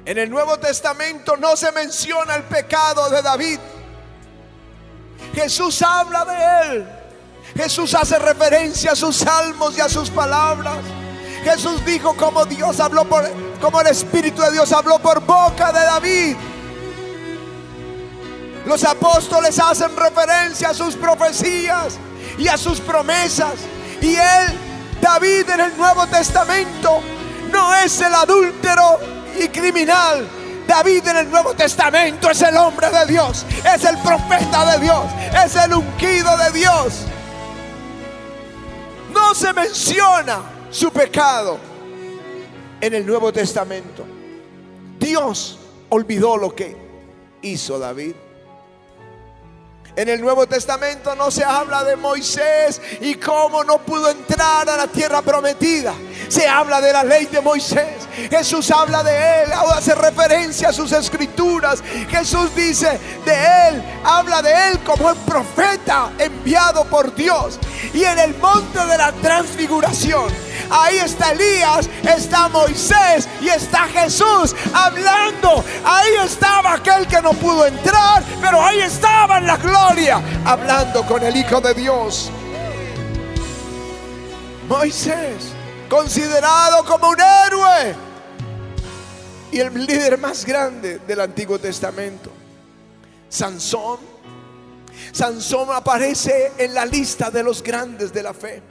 En 0.04 0.16
el 0.16 0.30
Nuevo 0.30 0.58
Testamento 0.58 1.36
no 1.36 1.54
se 1.54 1.70
menciona 1.72 2.36
el 2.36 2.44
pecado 2.44 3.10
de 3.10 3.20
David. 3.20 3.58
Jesús 5.34 5.82
habla 5.82 6.24
de 6.24 6.76
él. 6.76 6.88
Jesús 7.54 7.94
hace 7.94 8.18
referencia 8.18 8.92
a 8.92 8.96
sus 8.96 9.16
salmos 9.16 9.76
y 9.76 9.80
a 9.80 9.88
sus 9.88 10.08
palabras. 10.08 10.78
Jesús 11.44 11.84
dijo 11.84 12.16
como 12.16 12.46
Dios 12.46 12.80
habló 12.80 13.04
por 13.04 13.28
como 13.60 13.80
el 13.80 13.88
Espíritu 13.88 14.40
de 14.42 14.52
Dios 14.52 14.72
habló 14.72 14.98
por 14.98 15.20
boca 15.20 15.72
de 15.72 15.80
David. 15.80 16.36
Los 18.68 18.84
apóstoles 18.84 19.58
hacen 19.58 19.96
referencia 19.96 20.68
a 20.68 20.74
sus 20.74 20.94
profecías 20.94 21.98
y 22.36 22.48
a 22.48 22.58
sus 22.58 22.80
promesas. 22.80 23.54
Y 24.02 24.14
él, 24.14 24.58
David 25.00 25.48
en 25.48 25.60
el 25.60 25.76
Nuevo 25.78 26.06
Testamento, 26.06 27.00
no 27.50 27.74
es 27.76 27.98
el 28.02 28.14
adúltero 28.14 28.98
y 29.40 29.48
criminal. 29.48 30.28
David 30.66 31.08
en 31.08 31.16
el 31.16 31.30
Nuevo 31.30 31.54
Testamento 31.54 32.30
es 32.30 32.42
el 32.42 32.58
hombre 32.58 32.90
de 32.90 33.06
Dios, 33.06 33.46
es 33.74 33.84
el 33.84 33.96
profeta 34.02 34.72
de 34.72 34.84
Dios, 34.84 35.04
es 35.42 35.56
el 35.56 35.72
ungido 35.72 36.36
de 36.36 36.50
Dios. 36.52 37.06
No 39.14 39.34
se 39.34 39.50
menciona 39.54 40.42
su 40.70 40.90
pecado 40.90 41.58
en 42.82 42.92
el 42.92 43.06
Nuevo 43.06 43.32
Testamento. 43.32 44.04
Dios 45.00 45.58
olvidó 45.88 46.36
lo 46.36 46.54
que 46.54 46.76
hizo 47.40 47.78
David. 47.78 48.14
En 49.98 50.08
el 50.08 50.20
Nuevo 50.20 50.46
Testamento 50.46 51.16
no 51.16 51.28
se 51.28 51.42
habla 51.42 51.82
de 51.82 51.96
Moisés 51.96 52.80
y 53.00 53.16
cómo 53.16 53.64
no 53.64 53.78
pudo 53.78 54.08
entrar 54.08 54.70
a 54.70 54.76
la 54.76 54.86
tierra 54.86 55.22
prometida. 55.22 55.92
Se 56.28 56.46
habla 56.46 56.80
de 56.80 56.92
la 56.92 57.02
ley 57.02 57.26
de 57.26 57.40
Moisés. 57.40 58.06
Jesús 58.30 58.70
habla 58.70 59.02
de 59.02 59.42
él, 59.42 59.50
hace 59.74 59.96
referencia 59.96 60.68
a 60.68 60.72
sus 60.72 60.92
escrituras. 60.92 61.82
Jesús 62.08 62.54
dice 62.54 63.00
de 63.24 63.32
él, 63.70 63.82
habla 64.04 64.40
de 64.40 64.68
él 64.68 64.78
como 64.84 65.10
el 65.10 65.16
profeta 65.16 66.12
enviado 66.16 66.84
por 66.84 67.12
Dios. 67.16 67.58
Y 67.92 68.04
en 68.04 68.20
el 68.20 68.36
monte 68.36 68.78
de 68.78 68.98
la 68.98 69.10
transfiguración 69.10 70.32
Ahí 70.70 70.98
está 70.98 71.32
Elías, 71.32 71.88
está 72.02 72.48
Moisés 72.48 73.28
y 73.40 73.48
está 73.48 73.86
Jesús 73.88 74.54
hablando. 74.72 75.64
Ahí 75.84 76.10
estaba 76.24 76.74
aquel 76.74 77.06
que 77.06 77.20
no 77.22 77.32
pudo 77.32 77.66
entrar, 77.66 78.22
pero 78.40 78.62
ahí 78.62 78.80
estaba 78.80 79.38
en 79.38 79.46
la 79.46 79.56
gloria 79.56 80.20
hablando 80.44 81.04
con 81.06 81.22
el 81.22 81.36
Hijo 81.36 81.60
de 81.60 81.74
Dios. 81.74 82.30
Moisés, 84.68 85.52
considerado 85.88 86.84
como 86.84 87.08
un 87.08 87.20
héroe 87.20 87.94
y 89.50 89.60
el 89.60 89.86
líder 89.86 90.18
más 90.18 90.44
grande 90.44 90.98
del 90.98 91.20
Antiguo 91.20 91.58
Testamento. 91.58 92.30
Sansón. 93.28 93.98
Sansón 95.12 95.68
aparece 95.72 96.52
en 96.58 96.74
la 96.74 96.84
lista 96.84 97.30
de 97.30 97.42
los 97.42 97.62
grandes 97.62 98.12
de 98.12 98.22
la 98.22 98.34
fe. 98.34 98.62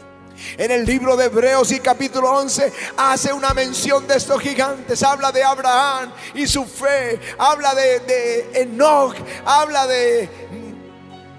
En 0.58 0.72
el 0.72 0.86
libro 0.86 1.16
de 1.16 1.26
Hebreos 1.26 1.72
y 1.72 1.80
capítulo 1.80 2.32
11 2.32 2.72
hace 2.98 3.34
una 3.34 3.54
mención 3.54 4.08
de 4.08 4.18
estos 4.18 4.42
gigantes. 4.42 5.02
Habla 5.04 5.32
de 5.32 5.44
Abraham 5.44 6.12
y 6.34 6.48
su 6.48 6.66
fe. 6.66 7.20
Habla 7.38 7.74
de, 7.74 8.50
Enoch. 8.54 9.16
Habla 9.46 9.88
de, 9.88 10.30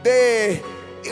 de 0.03 0.63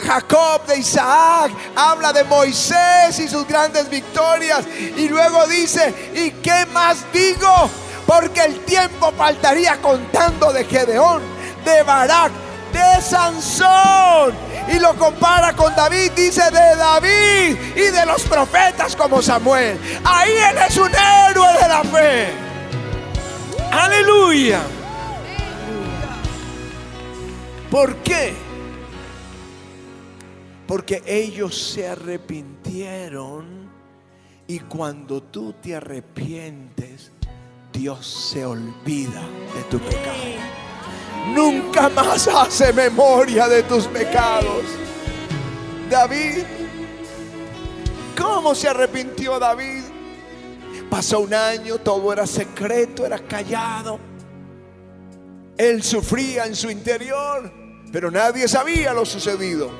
Jacob, 0.04 0.66
de 0.66 0.78
Isaac. 0.78 1.52
Habla 1.76 2.12
de 2.12 2.24
Moisés 2.24 3.18
y 3.20 3.28
sus 3.28 3.46
grandes 3.46 3.88
victorias. 3.88 4.64
Y 4.96 5.08
luego 5.08 5.46
dice, 5.46 5.94
¿y 6.14 6.30
qué 6.42 6.66
más 6.72 7.04
digo? 7.12 7.70
Porque 8.06 8.42
el 8.42 8.64
tiempo 8.64 9.12
faltaría 9.16 9.80
contando 9.80 10.52
de 10.52 10.64
Gedeón, 10.64 11.22
de 11.64 11.82
Barak, 11.82 12.32
de 12.72 13.02
Sansón 13.02 14.45
y 14.68 14.78
lo 14.78 14.94
compara 14.94 15.54
con 15.54 15.74
David, 15.74 16.12
dice 16.12 16.42
de 16.50 16.76
David 16.76 17.56
y 17.76 17.90
de 17.90 18.06
los 18.06 18.22
profetas 18.22 18.96
como 18.96 19.22
Samuel. 19.22 19.78
Ahí 20.04 20.32
él 20.32 20.58
es 20.68 20.76
un 20.76 20.90
héroe 20.90 21.52
de 21.62 21.68
la 21.68 21.82
fe. 21.84 22.28
Aleluya. 23.70 24.60
¿Por 27.70 27.96
qué? 27.96 28.34
Porque 30.66 31.02
ellos 31.06 31.56
se 31.72 31.88
arrepintieron 31.88 33.70
y 34.46 34.60
cuando 34.60 35.22
tú 35.22 35.54
te 35.60 35.76
arrepientes, 35.76 37.12
Dios 37.72 38.30
se 38.32 38.44
olvida 38.44 39.22
de 39.54 39.62
tu 39.70 39.78
pecado. 39.78 40.16
Nunca 41.34 41.88
más 41.88 42.28
hace 42.28 42.72
memoria 42.72 43.48
de 43.48 43.62
tus 43.64 43.86
pecados. 43.86 44.64
David, 45.90 46.44
¿cómo 48.20 48.54
se 48.54 48.68
arrepintió 48.68 49.38
David? 49.38 49.82
Pasó 50.90 51.20
un 51.20 51.34
año, 51.34 51.78
todo 51.78 52.12
era 52.12 52.26
secreto, 52.26 53.04
era 53.04 53.18
callado. 53.18 53.98
Él 55.58 55.82
sufría 55.82 56.46
en 56.46 56.54
su 56.54 56.70
interior, 56.70 57.50
pero 57.90 58.10
nadie 58.10 58.46
sabía 58.46 58.92
lo 58.92 59.04
sucedido. 59.04 59.70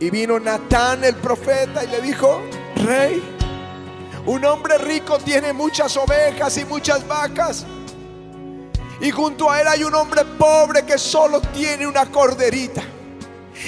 Y 0.00 0.10
vino 0.10 0.40
Natán 0.40 1.04
el 1.04 1.14
profeta 1.16 1.84
y 1.84 1.88
le 1.88 2.00
dijo, 2.00 2.40
rey, 2.84 3.22
un 4.26 4.44
hombre 4.44 4.78
rico 4.78 5.18
tiene 5.18 5.52
muchas 5.52 5.96
ovejas 5.96 6.56
y 6.58 6.64
muchas 6.64 7.06
vacas. 7.06 7.66
Y 9.02 9.10
junto 9.10 9.50
a 9.50 9.60
él 9.60 9.66
hay 9.66 9.82
un 9.82 9.92
hombre 9.96 10.24
pobre 10.24 10.84
que 10.86 10.96
solo 10.96 11.40
tiene 11.40 11.88
una 11.88 12.06
corderita. 12.06 12.82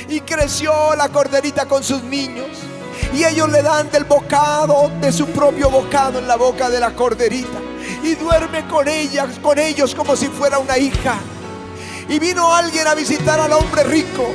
Y 0.09 0.21
creció 0.21 0.95
la 0.95 1.09
corderita 1.09 1.67
con 1.67 1.83
sus 1.83 2.05
niños. 2.05 2.47
Y 3.13 3.25
ellos 3.25 3.51
le 3.51 3.61
dan 3.61 3.91
del 3.91 4.05
bocado, 4.05 4.93
de 5.01 5.11
su 5.11 5.27
propio 5.27 5.71
bocado 5.71 6.21
en 6.21 6.29
la 6.29 6.37
boca 6.37 6.71
de 6.71 6.79
la 6.79 6.95
corderita. 6.95 7.59
Y 8.05 8.15
duerme 8.15 8.69
con 8.69 8.87
ellas, 8.87 9.41
con 9.43 9.59
ellos 9.59 9.93
como 9.97 10.15
si 10.15 10.29
fuera 10.29 10.61
una 10.61 10.79
hija. 10.79 11.17
Y 12.09 12.21
vino 12.21 12.55
alguien 12.55 12.87
a 12.87 12.95
visitar 12.95 13.41
al 13.41 13.55
hombre 13.55 13.83
rico. 13.83 14.29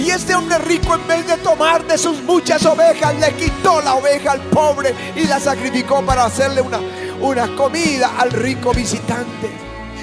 Y 0.00 0.08
este 0.08 0.34
hombre 0.34 0.56
rico 0.56 0.94
en 0.94 1.06
vez 1.06 1.26
de 1.26 1.36
tomar 1.36 1.86
de 1.86 1.98
sus 1.98 2.22
muchas 2.22 2.64
ovejas, 2.64 3.14
le 3.16 3.34
quitó 3.34 3.82
la 3.82 3.96
oveja 3.96 4.32
al 4.32 4.40
pobre 4.40 4.94
y 5.14 5.26
la 5.26 5.38
sacrificó 5.38 6.00
para 6.00 6.24
hacerle 6.24 6.62
una, 6.62 6.80
una 7.20 7.54
comida 7.56 8.12
al 8.16 8.30
rico 8.30 8.72
visitante. 8.72 9.61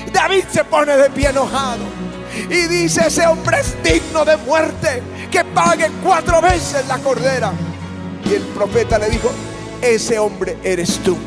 David 0.10 0.46
se 0.52 0.64
pone 0.64 0.96
de 0.96 1.10
pie 1.10 1.30
enojado 1.30 1.84
y 2.50 2.68
dice, 2.68 3.08
ese 3.08 3.26
hombre 3.28 3.60
es 3.60 3.82
digno 3.84 4.24
de 4.26 4.38
muerte, 4.38 5.02
que 5.32 5.44
pague 5.44 5.90
cuatro 6.04 6.42
veces 6.42 6.88
la 6.88 6.98
cordera. 7.00 7.52
Y 8.26 8.36
el 8.36 8.44
profeta 8.44 8.98
le 8.98 9.10
dijo, 9.10 9.32
ese 9.82 10.20
hombre 10.20 10.58
eres 10.64 11.00
tú. 11.00 11.18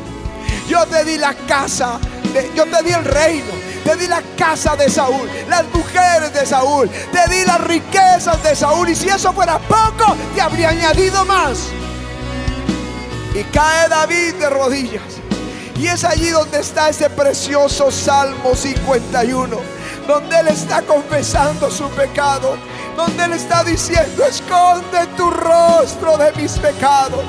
Yo 0.67 0.85
te 0.85 1.03
di 1.03 1.17
la 1.17 1.33
casa, 1.47 1.99
yo 2.55 2.65
te 2.65 2.83
di 2.83 2.91
el 2.91 3.03
reino, 3.03 3.51
te 3.83 3.95
di 3.97 4.07
la 4.07 4.21
casa 4.37 4.75
de 4.75 4.89
Saúl, 4.89 5.29
las 5.49 5.65
mujeres 5.73 6.33
de 6.33 6.45
Saúl, 6.45 6.89
te 6.89 7.33
di 7.33 7.45
las 7.45 7.61
riquezas 7.61 8.41
de 8.43 8.55
Saúl. 8.55 8.89
Y 8.89 8.95
si 8.95 9.09
eso 9.09 9.33
fuera 9.33 9.59
poco, 9.59 10.15
te 10.35 10.41
habría 10.41 10.69
añadido 10.69 11.25
más. 11.25 11.69
Y 13.35 13.43
cae 13.45 13.89
David 13.89 14.35
de 14.35 14.49
rodillas. 14.49 15.22
Y 15.75 15.87
es 15.87 16.03
allí 16.03 16.29
donde 16.29 16.59
está 16.59 16.89
ese 16.89 17.09
precioso 17.09 17.91
Salmo 17.91 18.55
51, 18.55 19.57
donde 20.07 20.39
él 20.39 20.47
está 20.47 20.81
confesando 20.83 21.71
su 21.71 21.89
pecado, 21.89 22.57
donde 22.95 23.25
él 23.25 23.33
está 23.33 23.63
diciendo, 23.63 24.23
esconde 24.25 25.07
tu 25.17 25.29
rostro 25.29 26.17
de 26.17 26.31
mis 26.33 26.53
pecados 26.59 27.23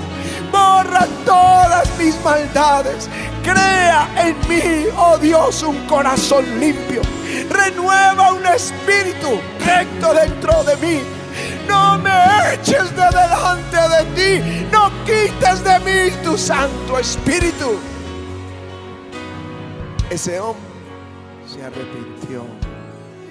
borra 0.54 1.06
todas 1.24 1.88
mis 1.98 2.14
maldades. 2.22 3.08
Crea 3.42 4.08
en 4.16 4.36
mí, 4.48 4.86
oh 4.96 5.18
Dios, 5.18 5.62
un 5.62 5.86
corazón 5.86 6.44
limpio. 6.60 7.02
Renueva 7.50 8.32
un 8.32 8.46
espíritu 8.46 9.40
recto 9.64 10.14
dentro 10.14 10.64
de 10.64 10.76
mí. 10.76 11.00
No 11.66 11.98
me 11.98 12.54
eches 12.54 12.94
de 12.94 13.06
delante 13.20 13.80
de 13.94 14.02
ti. 14.16 14.68
No 14.70 14.90
quites 15.04 15.64
de 15.64 15.78
mí 15.80 16.16
tu 16.22 16.38
Santo 16.38 16.98
Espíritu. 16.98 17.93
Ese 20.10 20.38
hombre 20.38 20.62
se 21.46 21.62
arrepintió. 21.62 22.44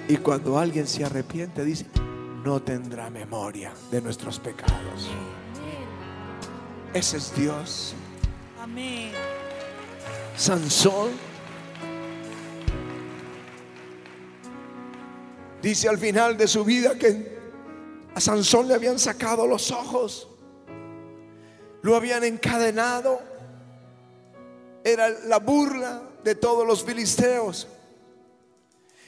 Y 0.08 0.16
cuando 0.18 0.58
alguien 0.58 0.86
se 0.86 1.04
arrepiente, 1.04 1.64
dice, 1.64 1.86
no 2.44 2.60
tendrá 2.60 3.08
memoria 3.10 3.72
de 3.90 4.02
nuestros 4.02 4.38
pecados. 4.38 5.10
Ese 6.92 7.16
es 7.16 7.34
Dios. 7.34 7.94
Amén. 8.60 9.12
Sansón 10.36 11.10
dice 15.64 15.88
al 15.88 15.96
final 15.96 16.36
de 16.36 16.46
su 16.46 16.62
vida 16.62 16.94
que 16.98 17.38
a 18.14 18.20
Sansón 18.20 18.68
le 18.68 18.74
habían 18.74 18.98
sacado 18.98 19.46
los 19.46 19.70
ojos, 19.70 20.28
lo 21.80 21.96
habían 21.96 22.22
encadenado, 22.22 23.18
era 24.84 25.08
la 25.08 25.38
burla 25.38 26.02
de 26.24 26.34
todos 26.34 26.66
los 26.66 26.82
filisteos 26.82 27.68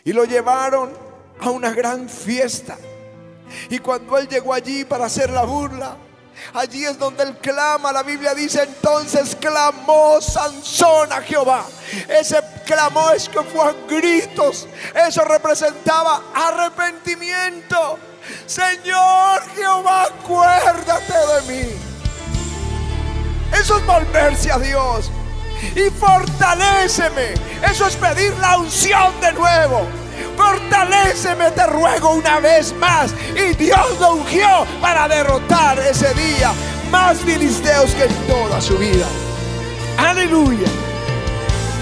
y 0.04 0.12
lo 0.12 0.24
llevaron 0.24 0.92
a 1.40 1.50
una 1.50 1.72
gran 1.72 2.08
fiesta. 2.08 2.78
Y 3.70 3.78
cuando 3.78 4.18
él 4.18 4.28
llegó 4.28 4.52
allí 4.52 4.84
para 4.84 5.06
hacer 5.06 5.30
la 5.30 5.44
burla, 5.44 5.96
Allí 6.54 6.84
es 6.84 6.98
donde 6.98 7.22
él 7.22 7.36
clama. 7.38 7.92
La 7.92 8.02
Biblia 8.02 8.34
dice 8.34 8.62
entonces 8.62 9.36
clamó 9.36 10.20
Sansón 10.20 11.12
a 11.12 11.22
Jehová. 11.22 11.64
Ese 12.08 12.40
clamó 12.64 13.10
es 13.10 13.28
que 13.28 13.42
fue 13.42 13.64
a 13.64 13.74
gritos. 13.88 14.66
Eso 14.94 15.24
representaba 15.24 16.22
arrepentimiento. 16.34 17.98
Señor 18.46 19.42
Jehová, 19.54 20.04
acuérdate 20.04 21.12
de 21.12 21.52
mí. 21.52 21.72
Eso 23.58 23.78
es 23.78 23.86
volverse 23.86 24.52
a 24.52 24.58
Dios. 24.58 25.10
Y 25.74 25.90
fortaléceme. 25.90 27.34
Eso 27.70 27.86
es 27.86 27.96
pedir 27.96 28.32
la 28.38 28.58
unción 28.58 29.12
de 29.20 29.32
nuevo. 29.32 29.86
Fortaléceme, 30.36 31.50
te 31.52 31.66
ruego 31.66 32.14
una 32.14 32.40
vez 32.40 32.74
más. 32.74 33.12
Y 33.34 33.54
Dios 33.54 33.98
lo 34.00 34.14
ungió 34.14 34.66
para 34.80 35.08
derrotar 35.08 35.78
ese 35.78 36.12
día 36.14 36.52
más 36.90 37.18
filisteos 37.18 37.94
que 37.94 38.04
en 38.04 38.14
toda 38.26 38.60
su 38.60 38.76
vida. 38.78 39.06
Aleluya. 39.98 40.68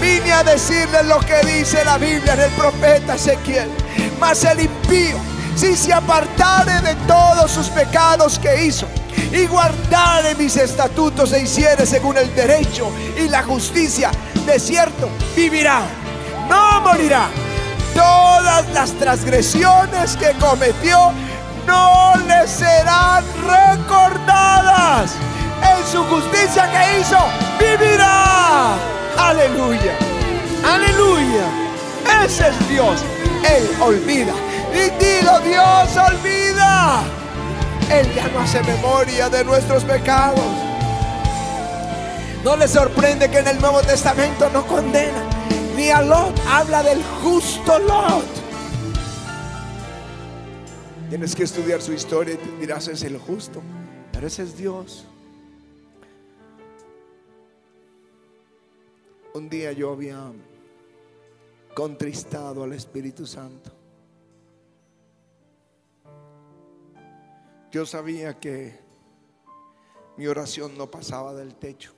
Vine 0.01 0.31
a 0.31 0.43
decirles 0.43 1.05
lo 1.05 1.19
que 1.19 1.39
dice 1.45 1.83
la 1.85 1.97
Biblia 1.97 2.33
en 2.33 2.41
el 2.41 2.51
profeta 2.51 3.15
Ezequiel. 3.15 3.69
Mas 4.19 4.43
el 4.43 4.61
impío, 4.61 5.17
si 5.55 5.75
se 5.75 5.93
apartare 5.93 6.81
de 6.81 6.95
todos 7.07 7.51
sus 7.51 7.67
pecados 7.69 8.39
que 8.39 8.65
hizo 8.65 8.87
y 9.31 9.45
guardare 9.47 10.35
mis 10.35 10.55
estatutos 10.57 11.31
e 11.33 11.41
hiciere 11.41 11.85
según 11.85 12.17
el 12.17 12.33
derecho 12.35 12.91
y 13.17 13.27
la 13.29 13.43
justicia, 13.43 14.11
de 14.45 14.59
cierto 14.59 15.09
vivirá, 15.35 15.81
no 16.49 16.81
morirá 16.81 17.27
todas 17.93 18.67
las 18.73 18.91
transgresiones 18.93 20.17
que 20.17 20.31
cometió 20.39 21.11
no 21.65 22.13
le 22.27 22.47
serán 22.47 23.23
recordadas. 23.41 25.15
En 25.61 25.85
su 25.91 26.03
justicia 26.05 26.69
que 26.71 26.99
hizo, 26.99 27.17
vivirá. 27.59 28.75
Aleluya. 29.17 29.93
Aleluya. 30.63 31.45
Ese 32.23 32.49
es 32.49 32.69
Dios. 32.69 33.01
Él 33.43 33.69
olvida. 33.81 34.33
Y 34.75 34.89
Dios 35.47 35.97
olvida. 35.97 37.03
Él 37.89 38.13
ya 38.13 38.27
no 38.27 38.41
hace 38.41 38.61
memoria 38.63 39.29
de 39.29 39.43
nuestros 39.45 39.83
pecados. 39.85 40.39
No 42.43 42.57
le 42.57 42.67
sorprende 42.67 43.29
que 43.29 43.39
en 43.39 43.47
el 43.47 43.59
Nuevo 43.61 43.81
Testamento 43.81 44.49
no 44.51 44.67
condena 44.67 45.29
ni 45.75 45.89
a 45.89 46.01
Lot, 46.01 46.37
habla 46.47 46.83
del 46.83 47.01
justo 47.23 47.79
Lot. 47.79 48.25
Tienes 51.09 51.35
que 51.35 51.43
estudiar 51.43 51.81
su 51.81 51.93
historia 51.93 52.33
y 52.33 52.37
te 52.37 52.57
dirás, 52.57 52.87
es 52.87 53.03
el 53.03 53.17
justo, 53.17 53.61
pero 54.11 54.27
ese 54.27 54.43
es 54.43 54.57
Dios. 54.57 55.05
Un 59.33 59.49
día 59.49 59.71
yo 59.71 59.91
había 59.91 60.31
contristado 61.75 62.63
al 62.63 62.73
Espíritu 62.73 63.27
Santo. 63.27 63.84
Yo 67.75 67.85
sabía 67.85 68.39
que 68.39 68.73
mi 70.15 70.27
oración 70.27 70.77
no 70.77 70.89
pasaba 70.89 71.33
del 71.33 71.55
techo. 71.55 71.91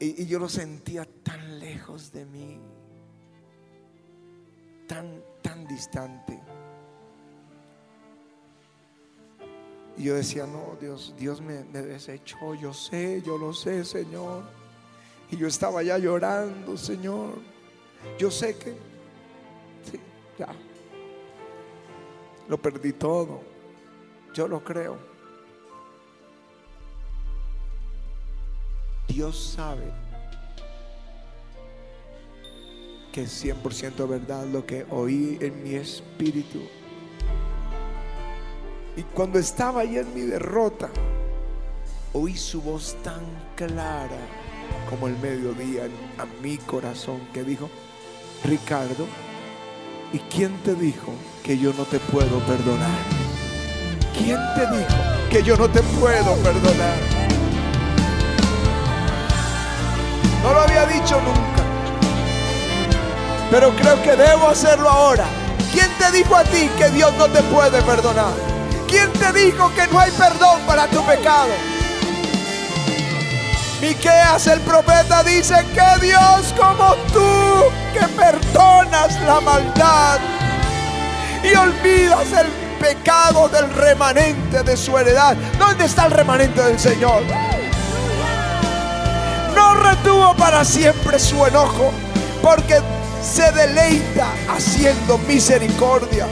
Y, 0.00 0.26
yo 0.26 0.40
lo 0.40 0.48
sentía 0.48 1.06
tan 1.22 1.60
lejos 1.60 2.10
de 2.10 2.24
mí, 2.24 2.58
tan, 4.88 5.22
tan 5.40 5.68
distante. 5.68 6.42
Y 9.96 10.02
yo 10.02 10.16
decía, 10.16 10.48
no, 10.48 10.76
Dios, 10.80 11.14
Dios 11.16 11.40
me, 11.40 11.62
me, 11.62 11.80
desechó, 11.80 12.56
yo 12.56 12.74
sé, 12.74 13.22
yo 13.22 13.38
lo 13.38 13.54
sé, 13.54 13.84
Señor. 13.84 14.42
Y 15.30 15.36
yo 15.36 15.46
estaba 15.46 15.80
ya 15.84 15.96
llorando, 15.98 16.76
Señor. 16.76 17.34
Yo 18.18 18.32
sé 18.32 18.58
que, 18.58 18.72
sí, 19.88 20.00
ya. 20.36 20.48
Lo 22.48 22.58
perdí 22.58 22.92
todo. 22.92 23.42
Yo 24.34 24.48
lo 24.48 24.62
creo. 24.62 24.96
Dios 29.08 29.54
sabe 29.56 29.92
que 33.12 33.22
es 33.22 33.44
100% 33.44 34.08
verdad 34.08 34.44
lo 34.46 34.66
que 34.66 34.86
oí 34.90 35.38
en 35.40 35.62
mi 35.62 35.74
espíritu. 35.74 36.60
Y 38.96 39.02
cuando 39.02 39.38
estaba 39.38 39.82
ahí 39.82 39.98
en 39.98 40.12
mi 40.14 40.22
derrota, 40.22 40.90
oí 42.12 42.36
su 42.36 42.60
voz 42.60 42.96
tan 43.02 43.22
clara 43.54 44.18
como 44.90 45.06
el 45.06 45.16
mediodía 45.18 45.88
a 46.18 46.26
mi 46.42 46.58
corazón 46.58 47.20
que 47.32 47.44
dijo, 47.44 47.68
Ricardo, 48.44 49.06
¿y 50.14 50.18
quién 50.32 50.56
te 50.62 50.76
dijo 50.76 51.12
que 51.42 51.58
yo 51.58 51.72
no 51.76 51.82
te 51.84 51.98
puedo 51.98 52.38
perdonar? 52.46 53.00
¿Quién 54.16 54.38
te 54.54 54.60
dijo 54.60 54.94
que 55.28 55.42
yo 55.42 55.56
no 55.56 55.68
te 55.68 55.82
puedo 55.82 56.36
perdonar? 56.36 56.96
No 60.44 60.52
lo 60.52 60.60
había 60.60 60.86
dicho 60.86 61.20
nunca, 61.20 61.64
pero 63.50 63.74
creo 63.74 64.00
que 64.04 64.14
debo 64.14 64.50
hacerlo 64.50 64.88
ahora. 64.88 65.24
¿Quién 65.72 65.88
te 65.98 66.16
dijo 66.16 66.36
a 66.36 66.44
ti 66.44 66.70
que 66.78 66.90
Dios 66.90 67.12
no 67.18 67.26
te 67.26 67.42
puede 67.42 67.82
perdonar? 67.82 68.34
¿Quién 68.86 69.12
te 69.14 69.32
dijo 69.32 69.72
que 69.74 69.88
no 69.88 69.98
hay 69.98 70.12
perdón 70.12 70.60
para 70.64 70.86
tu 70.86 71.04
pecado? 71.04 71.50
Miqueas 73.80 74.46
el 74.46 74.60
profeta 74.60 75.24
dice 75.24 75.56
que 75.74 76.06
Dios 76.06 76.54
como 76.56 76.94
tú 77.12 77.73
perdonas 78.16 79.20
la 79.22 79.40
maldad 79.40 80.18
y 81.42 81.54
olvidas 81.54 82.32
el 82.32 82.46
pecado 82.78 83.48
del 83.48 83.72
remanente 83.74 84.62
de 84.62 84.76
su 84.76 84.96
heredad. 84.96 85.36
¿Dónde 85.58 85.84
está 85.84 86.06
el 86.06 86.12
remanente 86.12 86.62
del 86.62 86.78
Señor? 86.78 87.22
No 89.54 89.74
retuvo 89.74 90.34
para 90.36 90.64
siempre 90.64 91.18
su 91.18 91.44
enojo 91.46 91.92
porque 92.42 92.80
se 93.22 93.50
deleita 93.52 94.28
haciendo 94.48 95.18
misericordia. 95.18 96.26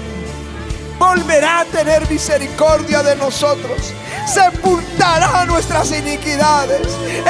Volverá 0.99 1.61
a 1.61 1.64
tener 1.64 2.09
misericordia 2.09 3.03
de 3.03 3.16
nosotros 3.16 3.92
sepultará 4.27 5.45
nuestras 5.47 5.90
iniquidades, 5.92 6.87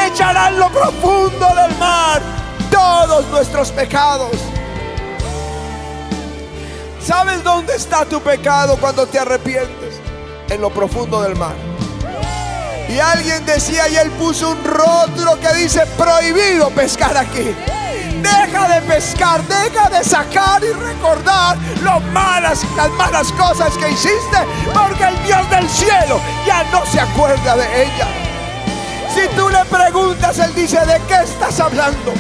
echará 0.07 0.49
en 0.49 0.59
lo 0.59 0.71
profundo 0.71 1.47
del 1.55 1.77
mar 1.79 2.23
todos 2.83 3.27
nuestros 3.29 3.71
pecados. 3.71 4.33
¿Sabes 7.01 7.45
dónde 7.45 7.77
está 7.77 8.05
tu 8.05 8.21
pecado 8.21 8.77
cuando 8.77 9.07
te 9.07 9.21
arrepientes? 9.21 10.01
En 10.49 10.61
lo 10.61 10.71
profundo 10.71 11.23
del 11.23 11.37
mar. 11.37 11.55
Y 12.89 12.99
alguien 12.99 13.47
decía 13.47 13.89
y 13.89 13.97
él 13.97 14.11
puso 14.13 14.51
un 14.51 14.65
rótulo 14.65 15.39
que 15.41 15.55
dice 15.55 15.87
prohibido 15.97 16.71
pescar 16.71 17.17
aquí. 17.17 17.55
Deja 18.21 18.69
de 18.69 18.81
pescar, 18.83 19.41
deja 19.47 19.89
de 19.89 20.05
sacar 20.05 20.63
y 20.65 20.73
recordar 20.73 21.57
las 21.85 22.03
malas 22.13 23.33
cosas 23.33 23.77
que 23.79 23.91
hiciste, 23.91 24.39
porque 24.75 25.05
el 25.05 25.23
Dios 25.23 25.51
del 25.51 25.69
cielo 25.69 26.21
ya 26.47 26.65
no 26.65 26.85
se 26.87 27.01
acuerda 27.01 27.57
de 27.57 27.85
ellas. 27.85 28.09
Si 29.15 29.29
tú 29.37 29.49
le 29.49 29.65
preguntas, 29.67 30.39
Él 30.39 30.55
dice, 30.55 30.79
¿de 30.85 31.01
qué 31.09 31.23
estás 31.23 31.61
hablando? 31.61 32.13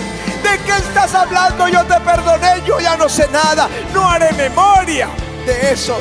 ¿De 0.42 0.58
qué 0.64 0.76
estás 0.76 1.14
hablando? 1.14 1.68
Yo 1.68 1.84
te 1.84 2.00
perdoné, 2.00 2.62
yo 2.66 2.80
ya 2.80 2.96
no 2.96 3.08
sé 3.08 3.28
nada, 3.28 3.68
no 3.92 4.08
haré 4.08 4.32
memoria 4.32 5.08
de 5.46 5.72
eso. 5.72 5.96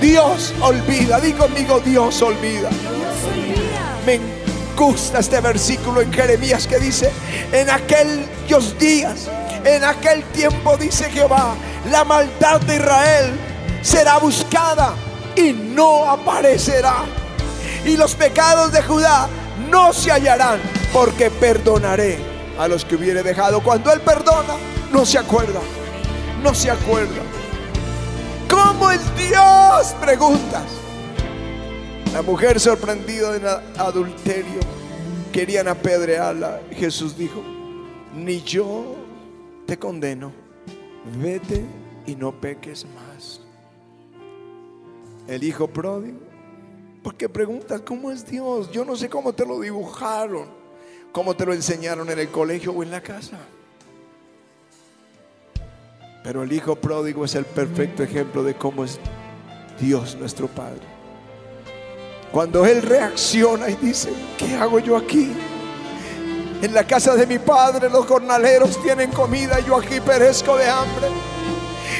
Dios 0.00 0.52
olvida, 0.60 1.20
di 1.20 1.32
conmigo, 1.32 1.80
Dios 1.80 2.20
olvida. 2.22 2.68
Olvida 2.68 4.42
gusta 4.76 5.20
este 5.20 5.40
versículo 5.40 6.00
en 6.00 6.12
Jeremías 6.12 6.66
que 6.66 6.78
dice, 6.78 7.12
en 7.52 7.70
aquellos 7.70 8.78
días, 8.78 9.28
en 9.64 9.84
aquel 9.84 10.24
tiempo, 10.32 10.76
dice 10.76 11.10
Jehová, 11.10 11.54
la 11.90 12.04
maldad 12.04 12.60
de 12.62 12.76
Israel 12.76 13.38
será 13.82 14.18
buscada 14.18 14.94
y 15.36 15.52
no 15.52 16.10
aparecerá. 16.10 17.04
Y 17.84 17.96
los 17.96 18.14
pecados 18.14 18.72
de 18.72 18.82
Judá 18.82 19.28
no 19.70 19.92
se 19.92 20.10
hallarán, 20.10 20.60
porque 20.92 21.30
perdonaré 21.30 22.31
a 22.58 22.68
los 22.68 22.84
que 22.84 22.96
hubiere 22.96 23.22
dejado. 23.22 23.62
Cuando 23.62 23.92
Él 23.92 24.00
perdona, 24.00 24.54
no 24.92 25.04
se 25.04 25.18
acuerda, 25.18 25.60
no 26.42 26.54
se 26.54 26.70
acuerda. 26.70 27.22
¿Cómo 28.48 28.90
es 28.90 29.00
Dios? 29.16 29.94
Preguntas. 30.00 30.64
La 32.12 32.20
mujer 32.20 32.60
sorprendida 32.60 33.36
en 33.36 33.46
adulterio 33.80 34.60
querían 35.32 35.68
apedrearla. 35.68 36.60
Jesús 36.72 37.16
dijo, 37.16 37.42
ni 38.14 38.42
yo 38.42 38.96
te 39.66 39.78
condeno, 39.78 40.32
vete 41.18 41.64
y 42.06 42.14
no 42.14 42.38
peques 42.38 42.84
más. 42.84 43.40
El 45.26 45.42
hijo 45.44 45.68
pródigo, 45.68 46.18
porque 47.02 47.28
preguntas, 47.28 47.80
¿cómo 47.80 48.10
es 48.10 48.26
Dios? 48.26 48.70
Yo 48.70 48.84
no 48.84 48.96
sé 48.96 49.08
cómo 49.08 49.32
te 49.32 49.46
lo 49.46 49.58
dibujaron, 49.60 50.48
cómo 51.12 51.36
te 51.36 51.46
lo 51.46 51.52
enseñaron 51.52 52.10
en 52.10 52.18
el 52.18 52.30
colegio 52.30 52.72
o 52.72 52.82
en 52.82 52.90
la 52.90 53.00
casa. 53.00 53.38
Pero 56.24 56.42
el 56.42 56.52
hijo 56.52 56.76
pródigo 56.76 57.24
es 57.24 57.34
el 57.34 57.44
perfecto 57.44 58.02
ejemplo 58.02 58.42
de 58.42 58.54
cómo 58.54 58.84
es 58.84 58.98
Dios 59.80 60.16
nuestro 60.16 60.48
Padre. 60.48 60.80
Cuando 62.32 62.64
Él 62.64 62.80
reacciona 62.82 63.68
y 63.68 63.74
dice, 63.76 64.10
¿qué 64.38 64.54
hago 64.54 64.78
yo 64.78 64.96
aquí? 64.96 65.32
En 66.62 66.72
la 66.72 66.84
casa 66.84 67.16
de 67.16 67.26
mi 67.26 67.40
padre 67.40 67.90
los 67.90 68.06
jornaleros 68.06 68.80
tienen 68.82 69.10
comida 69.10 69.58
y 69.60 69.64
yo 69.64 69.76
aquí 69.76 70.00
perezco 70.00 70.56
de 70.56 70.70
hambre. 70.70 71.08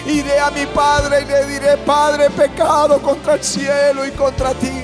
Iré 0.06 0.38
a 0.38 0.50
mi 0.50 0.66
padre 0.66 1.22
y 1.22 1.24
le 1.26 1.46
diré, 1.46 1.76
Padre, 1.78 2.30
pecado 2.30 3.02
contra 3.02 3.34
el 3.34 3.42
cielo 3.42 4.06
y 4.06 4.12
contra 4.12 4.54
ti. 4.54 4.81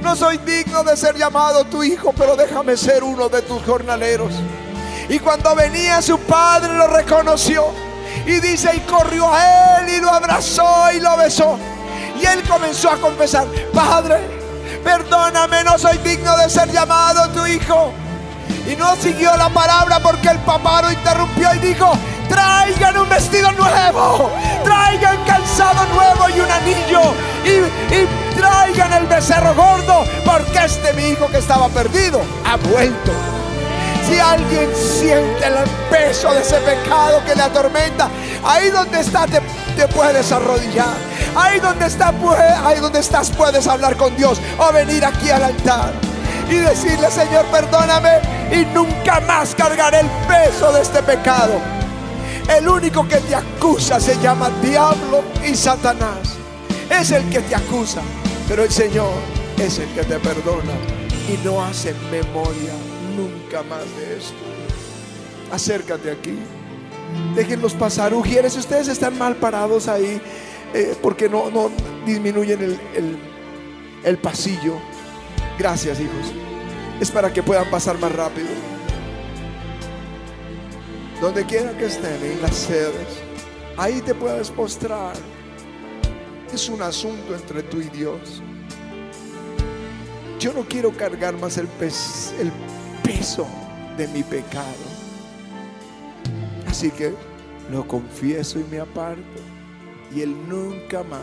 No 0.00 0.16
soy 0.16 0.38
digno 0.38 0.82
de 0.82 0.96
ser 0.96 1.16
llamado 1.16 1.64
tu 1.64 1.82
hijo, 1.82 2.12
pero 2.16 2.36
déjame 2.36 2.76
ser 2.76 3.02
uno 3.02 3.28
de 3.28 3.42
tus 3.42 3.62
jornaleros. 3.62 4.32
Y 5.08 5.18
cuando 5.18 5.54
venía 5.54 6.02
su 6.02 6.18
padre 6.18 6.74
lo 6.74 6.88
reconoció 6.88 7.66
y 8.26 8.40
dice, 8.40 8.70
y 8.74 8.80
corrió 8.80 9.32
a 9.32 9.78
él 9.80 9.88
y 9.88 10.00
lo 10.00 10.10
abrazó 10.10 10.92
y 10.92 11.00
lo 11.00 11.16
besó. 11.16 11.58
Y 12.20 12.26
él 12.26 12.42
comenzó 12.48 12.90
a 12.90 12.96
confesar, 12.96 13.46
Padre, 13.72 14.16
perdóname, 14.82 15.62
no 15.64 15.78
soy 15.78 15.98
digno 15.98 16.36
de 16.36 16.48
ser 16.48 16.70
llamado 16.72 17.28
tu 17.30 17.46
hijo. 17.46 17.92
Y 18.66 18.74
no 18.74 18.96
siguió 18.96 19.36
la 19.36 19.48
palabra 19.48 20.00
porque 20.00 20.28
el 20.28 20.38
papá 20.38 20.82
lo 20.82 20.90
interrumpió 20.90 21.54
y 21.54 21.58
dijo, 21.58 21.92
traigan 22.28 22.98
un 22.98 23.08
vestido 23.08 23.52
nuevo, 23.52 24.30
traigan 24.64 25.24
calzado 25.24 25.84
nuevo 25.94 26.28
y 26.34 26.40
un 26.40 26.50
anillo 26.50 27.00
y, 27.44 27.94
y, 27.94 28.25
traigan 28.36 28.92
el 28.92 29.06
becerro 29.06 29.54
gordo 29.54 30.04
porque 30.24 30.64
este 30.64 30.92
mi 30.94 31.08
hijo 31.10 31.28
que 31.28 31.38
estaba 31.38 31.68
perdido 31.68 32.20
ha 32.44 32.56
vuelto. 32.56 33.12
Si 34.06 34.20
alguien 34.20 34.70
siente 34.76 35.46
el 35.46 35.54
peso 35.90 36.32
de 36.32 36.40
ese 36.40 36.56
pecado 36.58 37.24
que 37.24 37.34
le 37.34 37.42
atormenta, 37.42 38.08
ahí 38.44 38.70
donde 38.70 39.00
está 39.00 39.26
te, 39.26 39.40
puedes 39.88 40.30
arrodillar. 40.30 40.94
Ahí 41.34 41.58
donde, 41.58 41.86
está, 41.86 42.14
ahí 42.64 42.78
donde 42.78 43.00
estás 43.00 43.30
puedes 43.30 43.66
hablar 43.66 43.96
con 43.96 44.16
Dios 44.16 44.40
o 44.58 44.72
venir 44.72 45.04
aquí 45.04 45.28
al 45.30 45.42
altar 45.42 45.92
y 46.48 46.54
decirle, 46.54 47.10
Señor, 47.10 47.44
perdóname 47.46 48.20
y 48.52 48.64
nunca 48.66 49.20
más 49.20 49.54
cargaré 49.54 50.00
el 50.00 50.10
peso 50.28 50.72
de 50.72 50.82
este 50.82 51.02
pecado. 51.02 51.60
El 52.48 52.68
único 52.68 53.06
que 53.08 53.16
te 53.16 53.34
acusa 53.34 53.98
se 53.98 54.16
llama 54.20 54.50
diablo 54.62 55.24
y 55.44 55.54
Satanás. 55.56 56.36
Es 56.88 57.10
el 57.10 57.28
que 57.28 57.40
te 57.40 57.56
acusa, 57.56 58.00
pero 58.48 58.62
el 58.62 58.70
Señor 58.70 59.12
es 59.58 59.78
el 59.78 59.88
que 59.94 60.02
te 60.02 60.18
perdona 60.18 60.72
y 61.28 61.44
no 61.44 61.64
hace 61.64 61.94
memoria 62.10 62.72
nunca 63.16 63.62
más 63.62 63.84
de 63.96 64.18
esto. 64.18 64.34
Acércate 65.50 66.10
aquí. 66.10 66.38
Déjenlos 67.34 67.74
pasar. 67.74 68.14
Ujieres, 68.14 68.56
ustedes 68.56 68.88
están 68.88 69.18
mal 69.18 69.36
parados 69.36 69.88
ahí. 69.88 70.20
Eh, 70.74 70.96
porque 71.00 71.28
no, 71.28 71.50
no 71.50 71.70
disminuyen 72.04 72.60
el, 72.62 73.18
el 74.04 74.18
pasillo. 74.18 74.74
Gracias, 75.58 76.00
hijos. 76.00 76.32
Es 77.00 77.10
para 77.10 77.32
que 77.32 77.42
puedan 77.42 77.70
pasar 77.70 77.98
más 77.98 78.12
rápido. 78.12 78.48
Donde 81.20 81.44
quiera 81.46 81.76
que 81.78 81.86
estén, 81.86 82.22
en 82.22 82.42
las 82.42 82.54
sedes, 82.54 83.22
ahí 83.76 84.02
te 84.02 84.14
puedes 84.14 84.50
postrar. 84.50 85.14
Es 86.52 86.68
un 86.68 86.80
asunto 86.80 87.34
entre 87.34 87.62
tú 87.62 87.80
y 87.80 87.88
Dios. 87.88 88.42
Yo 90.38 90.52
no 90.52 90.62
quiero 90.62 90.92
cargar 90.92 91.34
más 91.38 91.58
el, 91.58 91.66
peso 93.02 93.46
de 93.96 94.06
mi 94.08 94.22
pecado. 94.22 94.66
Así 96.68 96.90
que 96.90 97.14
lo 97.70 97.86
confieso 97.86 98.60
y 98.60 98.64
me 98.64 98.80
aparto 98.80 99.40
y 100.14 100.20
Él 100.20 100.36
nunca 100.48 101.02
más 101.02 101.20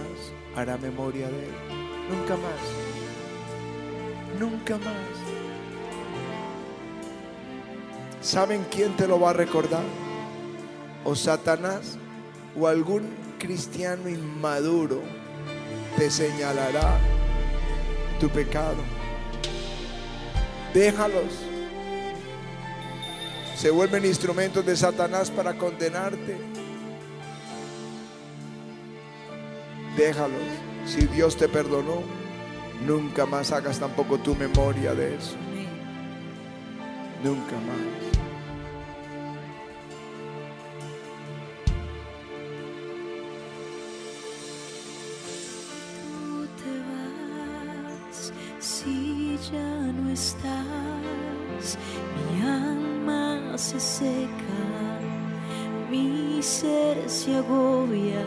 hará 0.56 0.78
memoria 0.78 1.28
de 1.28 1.46
Él. 1.46 1.54
Nunca 2.10 2.36
más. 2.36 2.60
Nunca 4.40 4.78
más. 4.78 5.34
¿Saben 8.22 8.66
quién 8.72 8.96
te 8.96 9.08
lo 9.08 9.20
va 9.20 9.30
a 9.30 9.34
recordar? 9.34 9.84
¿O 11.06 11.16
Satanás? 11.16 11.98
¿O 12.60 12.68
algún 12.68 13.10
cristiano 13.44 14.08
inmaduro 14.08 15.02
te 15.98 16.10
señalará 16.10 16.98
tu 18.18 18.30
pecado? 18.30 18.78
Déjalos. 20.74 21.34
Se 23.58 23.70
vuelven 23.70 24.06
instrumentos 24.06 24.66
de 24.66 24.78
Satanás 24.78 25.30
para 25.30 25.58
condenarte. 25.58 26.38
Déjalos. 29.98 30.42
Si 30.86 31.06
Dios 31.08 31.36
te 31.36 31.50
perdonó, 31.50 32.02
nunca 32.88 33.26
más 33.26 33.52
hagas 33.52 33.78
tampoco 33.78 34.20
tu 34.20 34.36
memoria 34.36 34.96
de 34.96 35.16
eso. 35.16 35.36
Nunca 37.22 37.56
más. 37.58 38.03
Ya 49.52 49.92
no 49.94 50.10
estás. 50.12 51.78
Mi 52.16 52.42
alma 52.42 53.58
se 53.58 53.80
seca, 53.80 54.62
mi 55.90 56.42
ser 56.42 57.10
se 57.10 57.36
agobia. 57.36 58.26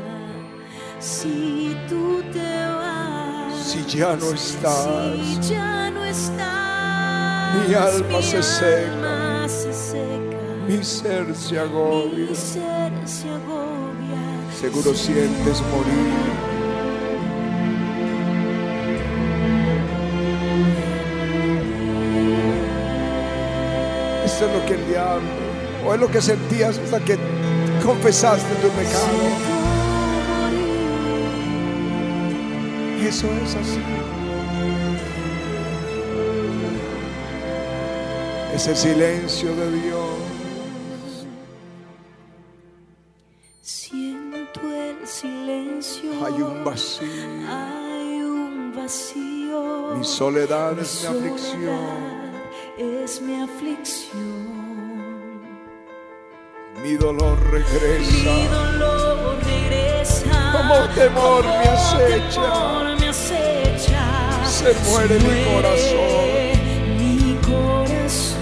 Si 0.99 1.77
tú 1.89 2.23
te 2.33 2.67
vas, 2.67 3.55
Si 3.65 3.85
ya 3.99 4.17
no 4.17 4.33
estás. 4.33 5.15
si 5.23 5.53
ya 5.55 5.91
no 5.91 6.05
estás, 6.05 7.69
Mi 7.69 7.75
alma 7.75 8.23
se 8.23 8.43
seca. 8.43 9.49
se 9.49 9.73
seca, 9.73 10.39
Mi 10.69 10.83
ser 10.85 11.35
se 11.35 11.59
agobia. 11.59 12.27
mi 12.31 12.35
ser 12.35 12.93
se 13.05 13.29
agobia. 13.29 14.23
Seguro 14.61 14.95
sientes 14.95 15.63
morir. 15.73 16.46
Es 24.37 24.43
lo 24.43 24.67
que 24.67 24.75
el 24.75 24.87
diablo, 24.87 25.27
o 25.87 25.95
es 25.95 26.01
lo 26.01 26.11
que 26.11 26.21
sentías 26.21 26.77
hasta 26.77 27.01
que 27.01 27.17
confesaste 27.83 28.55
tu 28.57 28.69
pecado. 28.69 29.57
Eso 33.03 33.27
es 33.43 33.55
así. 33.55 33.81
Ese 38.55 38.77
silencio 38.77 39.57
de 39.57 39.71
Dios. 39.81 41.27
Siento 43.63 44.61
el 44.61 45.07
silencio. 45.07 46.11
Hay 46.27 46.43
un 46.43 46.63
vacío. 46.63 47.09
Hay 47.49 48.21
un 48.21 48.75
vacío. 48.77 49.95
Mi 49.97 50.05
soledad 50.05 50.79
es 50.79 51.09
mi 51.09 51.17
aflicción. 51.17 52.06
Es 53.17 53.23
mi 53.23 53.41
aflicción. 53.41 54.21
Mi 56.83 56.97
dolor 56.97 57.39
Mi 57.47 57.51
regresa. 57.51 58.31
dolor 58.55 59.39
regresa. 59.43 60.53
Como 60.53 60.75
temor 60.95 61.43
me 61.45 61.65
Como 61.65 61.79
acecha. 61.79 62.43
temor 62.43 63.01
me 63.01 63.09
acecha. 63.09 64.05
Se 64.45 64.75
muere 64.91 65.19
mi 65.19 65.45
corazón. 65.45 66.59
Mi 66.99 67.39
corazón. 67.41 68.37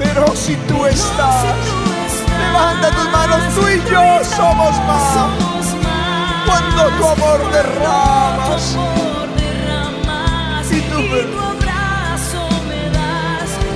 Pero 0.00 0.34
si 0.34 0.56
tú 0.56 0.78
No, 0.78 0.86
estás, 0.88 1.42
si 1.42 1.48
tú 1.70 1.92
estás, 2.06 2.40
levanta 2.40 2.90
tus 2.90 3.08
manos, 3.12 3.54
tú 3.54 3.68
y 3.68 3.78
yo 3.88 4.24
somos 4.24 4.74
más. 4.88 5.14
Somos 5.14 5.66
más. 5.84 6.44
Cuando 6.44 6.82
tu 6.98 7.06
amor 7.06 7.52
derramas, 7.52 8.72
Tu 8.72 8.80
amor 8.80 9.28
derramas. 9.36 10.72
Y 10.72 10.74
me- 10.74 10.82
tu 10.82 10.98
me. 10.98 11.47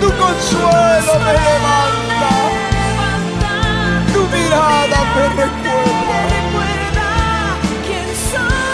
Tu 0.03 0.09
consuelo 0.09 1.13
me 1.25 1.33
levanta, 1.47 2.33
tu 4.13 4.21
mirada 4.35 5.01
me 5.15 5.25
recuerda. 5.41 6.19
Recuerda 6.37 7.11
quién 7.87 8.09
soy 8.31 8.67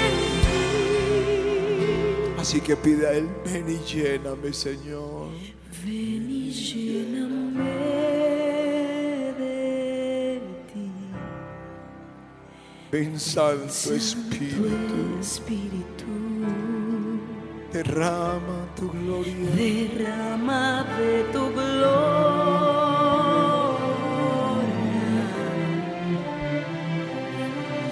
en 0.00 0.14
ti. 0.44 2.40
Así 2.40 2.58
que 2.62 2.74
pide 2.76 3.04
a 3.06 3.12
Él, 3.12 3.28
ven 3.44 3.66
y 3.68 3.78
lléname, 3.90 4.50
Señor. 4.54 5.28
Ven 5.84 6.30
y 6.30 6.50
lléname 6.50 7.74
de 9.38 10.40
ti. 10.72 10.86
Ven, 12.90 13.20
Santo 13.20 13.66
Tu 13.84 13.92
Espíritu, 13.92 15.18
espíritu 15.20 15.99
derrama 17.72 18.66
tu 18.76 18.88
gloria. 18.88 19.50
derrama 19.56 20.86
de 20.98 21.24
tu 21.32 21.42
gloria. 21.54 22.70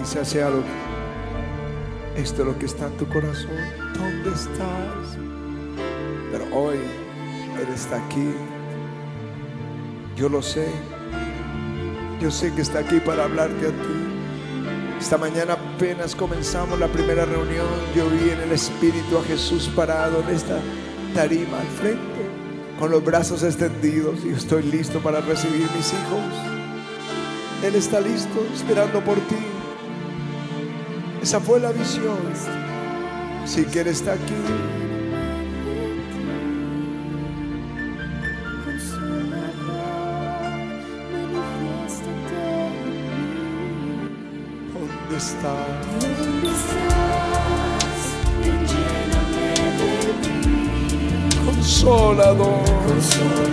quizás 0.03 0.27
sea 0.27 0.49
lo 0.49 0.61
esto 2.17 2.41
es 2.41 2.47
lo 2.47 2.59
que 2.59 2.65
está 2.67 2.87
en 2.87 2.97
tu 2.97 3.07
corazón. 3.07 3.57
¿Dónde 3.95 4.29
estás? 4.29 5.17
Pero 6.31 6.45
hoy 6.55 6.75
Él 6.75 7.73
está 7.73 8.05
aquí. 8.05 8.35
Yo 10.15 10.29
lo 10.29 10.43
sé. 10.43 10.67
Yo 12.21 12.29
sé 12.29 12.53
que 12.53 12.61
está 12.61 12.79
aquí 12.79 12.99
para 12.99 13.23
hablarte 13.23 13.65
a 13.65 13.69
ti. 13.69 14.99
Esta 14.99 15.17
mañana 15.17 15.53
apenas 15.53 16.15
comenzamos 16.15 16.79
la 16.79 16.87
primera 16.87 17.25
reunión. 17.25 17.65
Yo 17.95 18.07
vi 18.09 18.29
en 18.29 18.41
el 18.41 18.51
Espíritu 18.51 19.17
a 19.17 19.23
Jesús 19.23 19.71
parado 19.75 20.21
en 20.21 20.35
esta 20.35 20.59
tarima 21.15 21.59
al 21.59 21.67
frente, 21.67 22.29
con 22.77 22.91
los 22.91 23.03
brazos 23.03 23.41
extendidos. 23.41 24.23
Y 24.23 24.29
estoy 24.29 24.63
listo 24.63 24.99
para 24.99 25.19
recibir 25.21 25.67
mis 25.75 25.93
hijos. 25.93 26.53
Él 27.63 27.73
está 27.73 27.99
listo, 28.01 28.45
esperando 28.53 29.03
por 29.03 29.15
ti. 29.27 29.52
Esa 31.23 31.39
fue 31.39 31.57
la 31.57 31.71
visión. 31.71 32.17
Si 33.45 33.63
que 33.63 33.79
Él 33.79 33.87
está 33.87 34.11
aquí. 34.11 34.33
¿Dónde 44.73 45.17
estás? 45.17 45.55
Consolador. 51.45 52.73
Manifiéstate. 52.83 53.52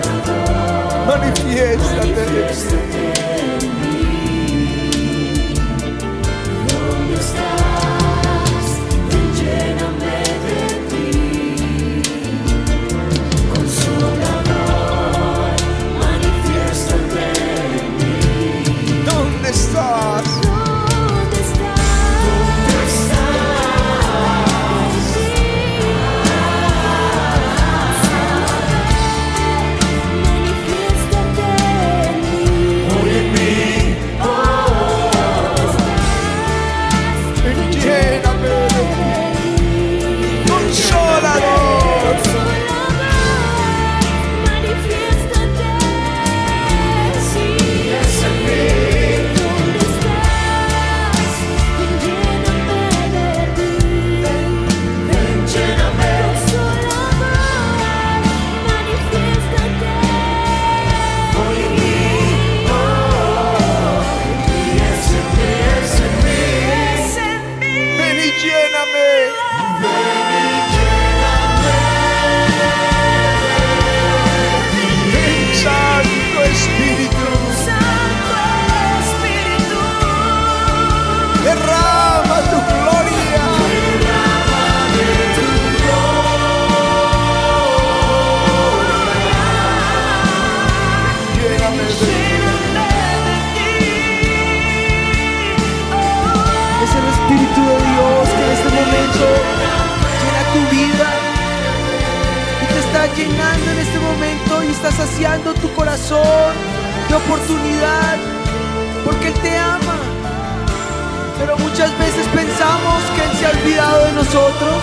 Muchas 111.60 111.96
veces 111.98 112.26
pensamos 112.34 112.98
que 113.14 113.22
Él 113.24 113.32
se 113.38 113.46
ha 113.46 113.50
olvidado 113.50 114.04
de 114.06 114.12
nosotros, 114.12 114.78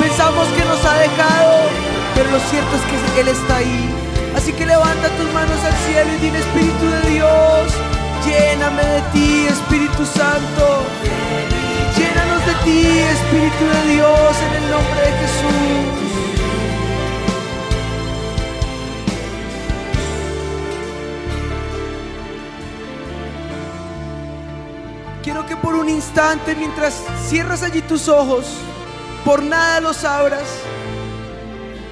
pensamos 0.00 0.46
que 0.56 0.64
nos 0.64 0.84
ha 0.84 0.94
dejado, 0.98 1.54
pero 2.14 2.30
lo 2.30 2.40
cierto 2.50 2.72
es 2.76 2.82
que 2.88 3.20
Él 3.20 3.28
está 3.28 3.56
ahí. 3.56 3.88
Así 4.36 4.52
que 4.52 4.66
levanta 4.66 5.08
tus 5.18 5.32
manos 5.32 5.58
al 5.64 5.76
cielo 5.86 6.10
y 6.14 6.18
dile 6.24 6.38
Espíritu 6.38 6.84
de 6.86 7.10
Dios, 7.10 7.72
lléname 8.26 8.82
de 8.82 9.02
ti, 9.12 9.46
Espíritu 9.48 10.04
Santo. 10.06 10.64
Llénanos 11.96 12.46
de 12.46 12.54
ti, 12.64 12.86
Espíritu 12.86 13.64
de 13.74 13.94
Dios, 13.94 14.30
en 14.46 14.62
el 14.62 14.70
nombre 14.70 15.00
de 15.00 15.12
Jesús. 15.22 16.17
Quiero 25.28 25.44
que 25.44 25.56
por 25.56 25.74
un 25.74 25.90
instante, 25.90 26.54
mientras 26.54 27.02
cierras 27.28 27.62
allí 27.62 27.82
tus 27.82 28.08
ojos, 28.08 28.46
por 29.26 29.42
nada 29.42 29.78
los 29.78 30.02
abras, 30.02 30.48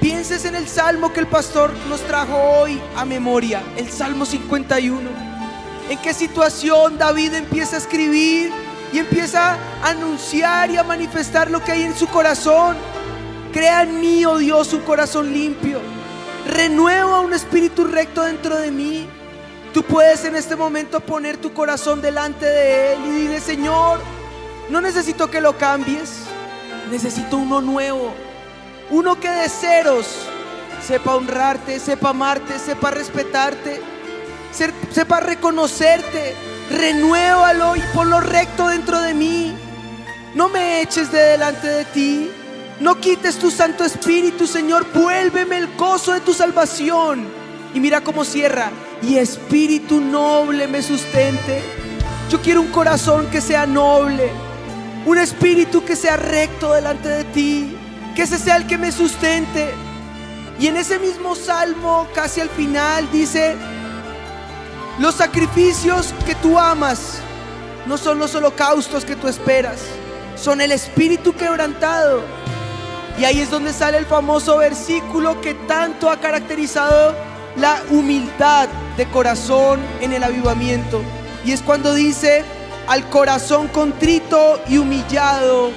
pienses 0.01 0.47
en 0.47 0.57
el 0.57 0.67
salmo 0.67 1.13
que 1.13 1.21
el 1.21 1.27
pastor 1.27 1.71
nos 1.91 2.01
trajo 2.01 2.35
hoy 2.35 2.81
a 2.97 3.05
memoria, 3.05 3.63
el 3.77 3.93
Salmo 3.93 4.25
51. 4.25 5.11
En 5.91 5.99
qué 5.99 6.15
situación 6.15 6.97
David 6.97 7.35
empieza 7.35 7.77
a 7.77 7.81
escribir 7.81 8.51
y 8.91 9.01
empieza 9.01 9.59
a 9.83 9.91
anunciar 9.91 10.71
y 10.71 10.79
a 10.79 10.83
manifestar 10.83 11.51
lo 11.51 11.63
que 11.63 11.73
hay 11.73 11.83
en 11.83 11.95
su 11.95 12.07
corazón. 12.07 12.75
Crea 13.53 13.83
en 13.83 14.01
mí, 14.01 14.25
oh 14.25 14.39
Dios, 14.39 14.73
un 14.73 14.81
corazón 14.81 15.31
limpio. 15.31 15.79
Renueva 16.47 17.21
un 17.21 17.35
espíritu 17.35 17.85
recto 17.85 18.23
dentro 18.23 18.57
de 18.57 18.71
mí. 18.71 19.07
Tú 19.77 19.83
puedes 19.83 20.25
en 20.25 20.35
este 20.35 20.57
momento 20.57 21.01
poner 21.01 21.37
tu 21.37 21.53
corazón 21.53 22.01
delante 22.01 22.47
de 22.47 22.95
Él 22.95 22.99
y 23.05 23.11
dile, 23.11 23.41
Señor, 23.43 24.01
no 24.71 24.81
necesito 24.81 25.31
que 25.31 25.43
lo 25.43 25.59
cambies, 25.59 26.21
necesito 26.91 27.37
uno 27.37 27.61
nuevo. 27.61 28.15
Uno 28.89 29.21
que 29.21 29.29
de 29.29 29.51
ceros 29.51 30.07
sepa 30.83 31.15
honrarte, 31.15 31.79
sepa 31.79 32.09
amarte, 32.09 32.59
sepa 32.59 32.91
respetarte, 32.91 33.83
sepa 34.93 35.21
reconocerte. 35.21 36.35
Renuévalo 36.71 37.77
y 37.77 37.83
ponlo 37.93 38.21
recto 38.21 38.69
dentro 38.69 38.99
de 39.03 39.13
mí. 39.13 39.55
No 40.35 40.49
me 40.49 40.81
eches 40.81 41.13
de 41.13 41.19
delante 41.19 41.67
de 41.67 41.85
ti. 41.85 42.31
No 42.81 42.99
quites 42.99 43.37
tu 43.37 43.51
Santo 43.51 43.85
Espíritu, 43.85 44.47
Señor. 44.47 44.87
Vuélveme 44.95 45.59
el 45.59 45.77
gozo 45.77 46.15
de 46.15 46.21
tu 46.21 46.33
salvación. 46.33 47.29
Y 47.75 47.81
mira 47.81 48.01
cómo 48.01 48.25
cierra. 48.25 48.71
Y 49.03 49.19
espíritu 49.19 50.01
noble 50.01 50.67
me 50.67 50.83
sustente. 50.83 51.61
Yo 52.31 52.41
quiero 52.41 52.61
un 52.61 52.69
corazón 52.69 53.27
que 53.31 53.41
sea 53.41 53.67
noble. 53.67 54.31
Un 55.05 55.19
espíritu 55.19 55.85
que 55.85 55.97
sea 55.97 56.17
recto 56.17 56.73
delante 56.73 57.09
de 57.09 57.25
ti. 57.25 57.77
Que 58.15 58.23
ese 58.23 58.39
sea 58.39 58.57
el 58.57 58.67
que 58.67 58.79
me 58.79 58.91
sustente. 58.91 59.75
Y 60.59 60.69
en 60.69 60.77
ese 60.77 60.99
mismo 60.99 61.35
salmo, 61.35 62.09
casi 62.15 62.41
al 62.41 62.49
final, 62.49 63.11
dice, 63.13 63.57
los 64.99 65.15
sacrificios 65.15 66.15
que 66.25 66.35
tú 66.35 66.59
amas 66.59 67.19
no 67.87 67.99
son 67.99 68.19
los 68.19 68.35
holocaustos 68.35 69.05
que 69.05 69.17
tú 69.17 69.29
esperas, 69.29 69.83
son 70.35 70.63
el 70.63 70.73
espíritu 70.73 71.35
quebrantado. 71.35 72.23
Y 73.19 73.25
ahí 73.25 73.41
es 73.41 73.51
donde 73.51 73.73
sale 73.75 73.99
el 73.99 74.07
famoso 74.07 74.57
versículo 74.59 75.41
que 75.43 75.55
tanto 75.55 76.11
ha 76.11 76.19
caracterizado 76.19 77.15
la 77.59 77.83
humildad 77.91 78.69
de 78.97 79.07
corazón 79.07 79.81
en 80.01 80.13
el 80.13 80.25
avivamiento. 80.25 81.03
Y 81.45 81.53
es 81.53 81.63
cuando 81.63 81.95
dice, 81.95 82.45
al 82.87 83.09
corazón 83.09 83.69
contrito 83.69 84.61
y 84.69 84.79
humillado, 84.79 85.71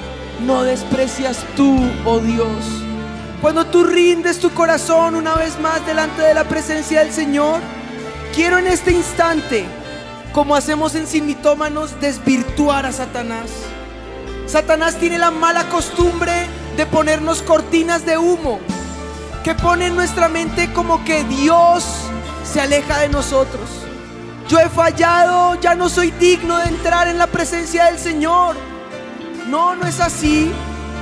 no 0.46 0.64
desprecias 0.64 1.46
tú, 1.56 1.78
oh 2.06 2.20
Dios. 2.20 2.64
Cuando 3.42 3.66
tú 3.66 3.84
rindes 3.84 4.40
tu 4.40 4.52
corazón 4.52 5.16
una 5.16 5.36
vez 5.36 5.60
más 5.60 5.86
delante 5.86 6.22
de 6.22 6.34
la 6.34 6.44
presencia 6.44 7.00
del 7.00 7.14
Señor, 7.14 7.62
quiero 8.34 8.58
en 8.58 8.68
este 8.68 8.92
instante 8.92 9.66
como 10.34 10.56
hacemos 10.56 10.96
en 10.96 11.08
Sin 11.08 11.26
Mitómanos, 11.26 12.00
desvirtuar 12.00 12.86
a 12.86 12.92
Satanás. 12.92 13.50
Satanás 14.46 14.96
tiene 14.96 15.18
la 15.18 15.32
mala 15.32 15.70
costumbre 15.70 16.32
de 16.78 16.86
ponernos 16.86 17.42
cortinas 17.42 18.06
de 18.06 18.18
humo 18.18 18.60
que 19.44 19.56
pone 19.56 19.88
en 19.88 19.96
nuestra 19.96 20.28
mente 20.28 20.72
como 20.74 21.04
que 21.06 21.24
Dios 21.24 21.86
se 22.44 22.62
aleja 22.62 23.00
de 23.00 23.10
nosotros. 23.10 23.70
Yo 24.48 24.60
he 24.60 24.70
fallado, 24.70 25.56
ya 25.62 25.76
no 25.76 25.90
soy 25.90 26.12
digno 26.12 26.58
de 26.58 26.70
entrar 26.70 27.08
en 27.08 27.18
la 27.18 27.28
presencia 27.28 27.86
del 27.86 28.00
Señor. 28.00 28.56
No, 29.48 29.76
no 29.76 29.86
es 29.86 30.00
así. 30.00 30.52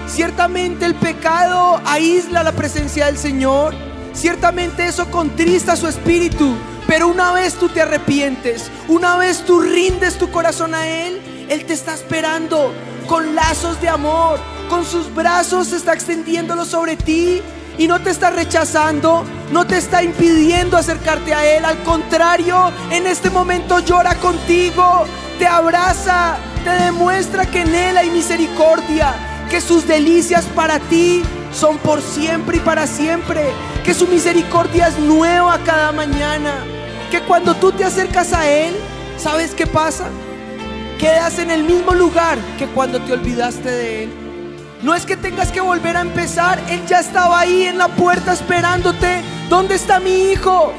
Ciertamente 0.08 0.86
el 0.86 0.96
pecado 0.96 1.82
aísla 1.86 2.44
la 2.44 2.52
presencia 2.52 3.06
del 3.08 3.18
Señor. 3.18 3.74
Ciertamente 4.14 4.88
eso 4.88 5.10
contrista 5.10 5.76
su 5.76 5.88
espíritu. 5.88 6.56
Pero 6.88 7.08
una 7.08 7.32
vez 7.32 7.56
tú 7.56 7.68
te 7.70 7.82
arrepientes, 7.82 8.72
una 8.88 9.18
vez 9.18 9.44
tú 9.46 9.60
rindes 9.60 10.18
tu 10.18 10.32
corazón 10.32 10.74
a 10.74 10.88
Él, 10.88 11.22
Él 11.50 11.66
te 11.66 11.74
está 11.74 11.94
esperando 11.94 12.74
con 13.08 13.36
lazos 13.36 13.82
de 13.82 13.90
amor. 13.90 14.40
Con 14.70 14.86
sus 14.86 15.14
brazos 15.14 15.72
está 15.72 15.94
extendiéndolo 15.94 16.66
sobre 16.66 16.96
ti 16.96 17.42
y 17.78 17.88
no 17.88 18.02
te 18.02 18.10
está 18.10 18.30
rechazando, 18.30 19.24
no 19.52 19.66
te 19.66 19.78
está 19.78 20.04
impidiendo 20.04 20.78
acercarte 20.78 21.34
a 21.34 21.46
Él. 21.46 21.66
Al 21.66 21.84
contrario, 21.84 22.72
en 22.92 23.08
este 23.08 23.30
momento 23.30 23.80
llora 23.80 24.16
contigo, 24.16 25.06
te 25.38 25.48
abraza, 25.48 26.38
te 26.64 26.72
demuestra 26.84 27.46
que 27.46 27.62
en 27.62 27.74
Él 27.74 27.98
hay 27.98 28.10
misericordia, 28.10 29.14
que 29.50 29.62
sus 29.62 29.88
delicias 29.88 30.46
para 30.56 30.80
ti 30.80 31.24
son 31.54 31.78
por 31.78 32.02
siempre 32.02 32.58
y 32.58 32.60
para 32.60 32.88
siempre, 32.88 33.46
que 33.84 33.94
su 33.94 34.08
misericordia 34.08 34.88
es 34.88 35.00
nueva 35.00 35.60
cada 35.64 35.92
mañana, 35.92 36.54
que 37.12 37.22
cuando 37.22 37.56
tú 37.56 37.72
te 37.72 37.86
acercas 37.86 38.34
a 38.34 38.50
Él, 38.50 38.76
¿sabes 39.18 39.54
qué 39.54 39.68
pasa? 39.68 40.10
Quedas 41.00 41.38
en 41.40 41.52
el 41.52 41.64
mismo 41.64 41.94
lugar 41.94 42.38
que 42.58 42.66
cuando 42.66 43.00
te 43.00 43.14
olvidaste 43.14 43.70
de 43.70 44.04
Él. 44.04 44.27
No 44.84 44.94
es 44.94 45.08
que 45.08 45.18
tengas 45.18 45.52
que 45.52 45.60
volver 45.60 45.98
a 45.98 46.02
empezar, 46.02 46.62
Él 46.70 46.86
ya 46.86 47.00
estaba 47.00 47.40
ahí 47.40 47.64
en 47.64 47.80
la 47.80 47.88
puerta 47.88 48.34
esperándote. 48.34 49.24
¿Dónde 49.50 49.74
está 49.74 50.00
mi 50.00 50.32
hijo? 50.32 50.72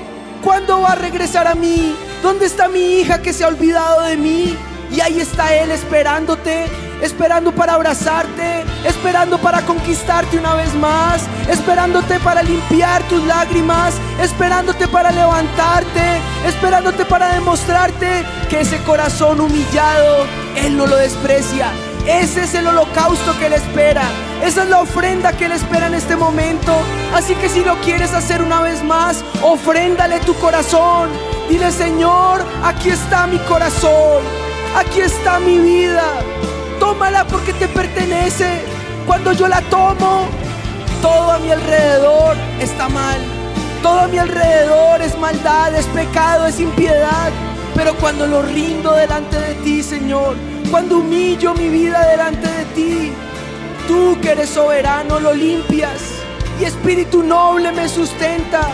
¿Cuándo 0.42 0.82
va 0.82 0.92
a 0.92 0.94
regresar 0.94 1.48
a 1.48 1.56
mí? 1.56 1.96
¿Dónde 2.22 2.46
está 2.46 2.68
mi 2.68 3.00
hija 3.00 3.20
que 3.20 3.32
se 3.32 3.42
ha 3.42 3.48
olvidado 3.48 4.02
de 4.02 4.16
mí? 4.16 4.56
Y 4.92 5.00
ahí 5.00 5.18
está 5.18 5.52
Él 5.52 5.72
esperándote, 5.72 6.66
esperando 7.02 7.52
para 7.52 7.74
abrazarte, 7.74 8.64
esperando 8.84 9.36
para 9.38 9.62
conquistarte 9.62 10.38
una 10.38 10.54
vez 10.54 10.72
más, 10.74 11.22
esperándote 11.48 12.20
para 12.20 12.44
limpiar 12.44 13.02
tus 13.08 13.24
lágrimas, 13.24 13.94
esperándote 14.22 14.86
para 14.86 15.10
levantarte, 15.10 16.20
esperándote 16.46 17.04
para 17.04 17.34
demostrarte 17.34 18.24
que 18.48 18.60
ese 18.60 18.78
corazón 18.84 19.40
humillado, 19.40 20.24
Él 20.54 20.76
no 20.76 20.86
lo 20.86 20.96
desprecia. 20.96 21.72
Ese 22.08 22.44
es 22.44 22.54
el 22.54 22.66
holocausto 22.66 23.38
que 23.38 23.46
Él 23.48 23.52
espera. 23.52 24.02
Esa 24.42 24.62
es 24.62 24.70
la 24.70 24.80
ofrenda 24.80 25.34
que 25.34 25.44
Él 25.44 25.52
espera 25.52 25.88
en 25.88 25.94
este 25.94 26.16
momento. 26.16 26.74
Así 27.14 27.34
que 27.34 27.50
si 27.50 27.62
lo 27.62 27.78
quieres 27.82 28.14
hacer 28.14 28.40
una 28.40 28.62
vez 28.62 28.82
más, 28.82 29.22
ofréndale 29.42 30.18
tu 30.20 30.34
corazón. 30.36 31.10
Dile, 31.50 31.70
Señor, 31.70 32.42
aquí 32.64 32.88
está 32.88 33.26
mi 33.26 33.36
corazón. 33.40 34.22
Aquí 34.74 35.00
está 35.02 35.38
mi 35.38 35.58
vida. 35.58 36.02
Tómala 36.80 37.26
porque 37.26 37.52
te 37.52 37.68
pertenece. 37.68 38.62
Cuando 39.06 39.32
yo 39.32 39.46
la 39.46 39.60
tomo, 39.62 40.28
todo 41.02 41.32
a 41.32 41.38
mi 41.38 41.50
alrededor 41.50 42.36
está 42.58 42.88
mal. 42.88 43.18
Todo 43.82 44.00
a 44.00 44.08
mi 44.08 44.16
alrededor 44.16 45.02
es 45.02 45.18
maldad, 45.18 45.74
es 45.74 45.84
pecado, 45.88 46.46
es 46.46 46.58
impiedad. 46.58 47.30
Pero 47.74 47.94
cuando 47.96 48.26
lo 48.26 48.40
rindo 48.40 48.94
delante 48.94 49.38
de 49.38 49.54
ti, 49.56 49.82
Señor, 49.82 50.36
cuando 50.70 50.98
humillo 50.98 51.54
mi 51.54 51.68
vida 51.68 52.06
delante 52.06 52.48
de 52.48 52.64
ti, 52.74 53.12
tú 53.86 54.18
que 54.20 54.32
eres 54.32 54.50
soberano 54.50 55.18
lo 55.18 55.32
limpias 55.32 56.00
y 56.60 56.64
espíritu 56.64 57.22
noble 57.22 57.72
me 57.72 57.88
sustenta. 57.88 58.68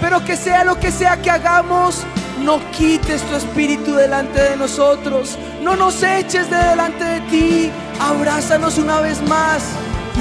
Pero 0.00 0.24
que 0.24 0.36
sea 0.36 0.64
lo 0.64 0.78
que 0.78 0.90
sea 0.90 1.20
que 1.20 1.30
hagamos, 1.30 2.04
no 2.42 2.58
quites 2.70 3.22
tu 3.22 3.36
espíritu 3.36 3.94
delante 3.94 4.40
de 4.40 4.56
nosotros, 4.56 5.38
no 5.62 5.76
nos 5.76 6.02
eches 6.02 6.48
de 6.48 6.56
delante 6.56 7.04
de 7.04 7.20
ti, 7.22 7.70
abrázanos 8.00 8.78
una 8.78 9.00
vez 9.00 9.20
más 9.28 9.62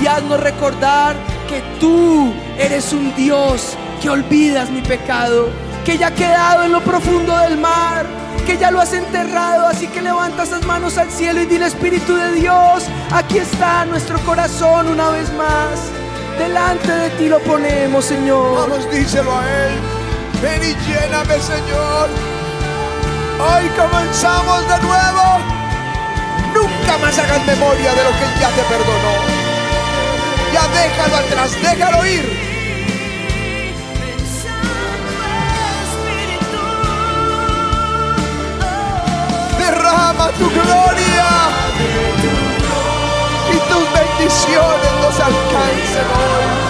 y 0.02 0.08
haznos 0.08 0.42
recordar 0.42 1.16
que 1.48 1.62
tú 1.80 2.34
eres 2.58 2.92
un 2.92 3.16
Dios 3.16 3.78
que 4.02 4.10
olvidas 4.10 4.70
mi 4.70 4.82
pecado, 4.82 5.48
que 5.86 5.98
ya 5.98 6.08
ha 6.08 6.14
quedado 6.14 6.64
en 6.64 6.74
lo 6.74 6.82
profundo 6.82 7.38
del 7.38 7.58
mar, 7.58 8.06
que 8.50 8.58
ya 8.58 8.72
lo 8.72 8.82
has 8.82 8.94
enterrado, 8.94 9.68
así 9.68 9.86
que 9.86 10.02
levanta 10.02 10.42
esas 10.42 10.66
manos 10.66 10.98
al 10.98 11.12
cielo 11.12 11.40
y 11.40 11.46
dile 11.46 11.68
Espíritu 11.68 12.16
de 12.16 12.32
Dios, 12.32 12.86
aquí 13.12 13.38
está 13.38 13.86
nuestro 13.86 14.18
corazón 14.22 14.88
una 14.88 15.12
vez 15.12 15.32
más, 15.34 15.80
delante 16.40 16.92
de 16.92 17.10
ti 17.12 17.30
lo 17.30 17.38
ponemos, 17.42 18.06
Señor. 18.06 18.68
Vamos, 18.68 18.90
díselo 18.90 19.38
a 19.38 19.44
Él. 19.44 19.78
Ven 20.42 20.64
y 20.64 20.74
lléname, 20.88 21.40
Señor. 21.40 22.10
Hoy 23.38 23.70
comenzamos 23.78 24.68
de 24.68 24.80
nuevo. 24.80 25.24
Nunca 26.56 26.98
más 26.98 27.20
hagas 27.20 27.46
memoria 27.46 27.94
de 27.94 28.04
lo 28.04 28.10
que 28.10 28.42
ya 28.42 28.50
te 28.50 28.64
perdonó. 28.64 29.14
Ya 30.54 30.68
déjalo 30.70 31.18
atrás, 31.18 31.52
déjalo 31.62 32.06
ir. 32.08 32.49
Derrama 39.90 40.30
tu 40.38 40.48
gloria. 40.52 41.30
Y 43.52 43.58
tus 43.70 43.86
bendiciones 43.92 44.92
nos 45.02 45.20
alcancen 45.20 46.06
hoy. 46.06 46.69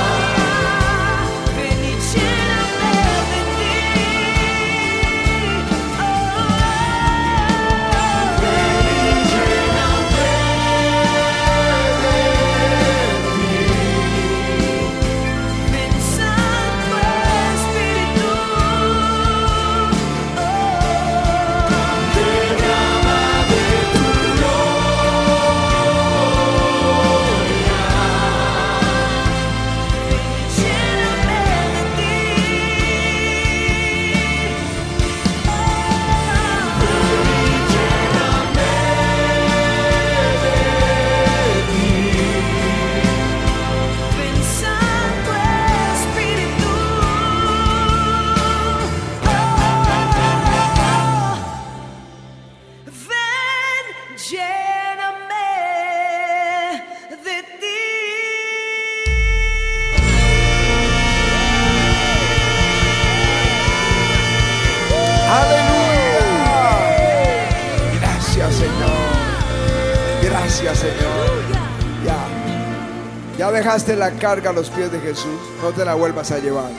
Dejaste 73.80 73.96
la 73.96 74.12
carga 74.20 74.50
a 74.50 74.54
los 74.54 74.70
pies 74.70 74.92
de 74.92 75.00
Jesús. 75.00 75.40
No 75.62 75.70
te 75.72 75.86
la 75.86 75.94
vuelvas 75.94 76.32
a 76.32 76.40
llevar. 76.40 76.70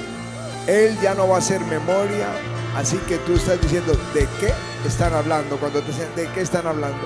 Él 0.66 0.96
ya 1.03 1.14
no 1.14 1.28
va 1.28 1.36
a 1.36 1.38
hacer 1.38 1.61
memoria. 1.62 2.28
Así 2.76 2.98
que 3.09 3.16
tú 3.18 3.34
estás 3.34 3.61
diciendo, 3.61 3.92
¿de 4.12 4.28
qué 4.38 4.53
están 4.86 5.14
hablando? 5.14 5.57
Cuando 5.57 5.80
te 5.80 5.88
dicen, 5.88 6.09
¿de 6.14 6.28
qué 6.28 6.42
están 6.42 6.66
hablando? 6.66 7.01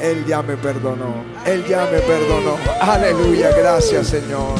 Él 0.00 0.24
ya 0.26 0.42
me 0.42 0.56
perdonó. 0.56 1.24
Él 1.44 1.64
ya 1.66 1.88
me 1.90 1.98
perdonó. 1.98 2.56
Aleluya. 2.80 3.50
Gracias, 3.56 4.08
Señor. 4.08 4.54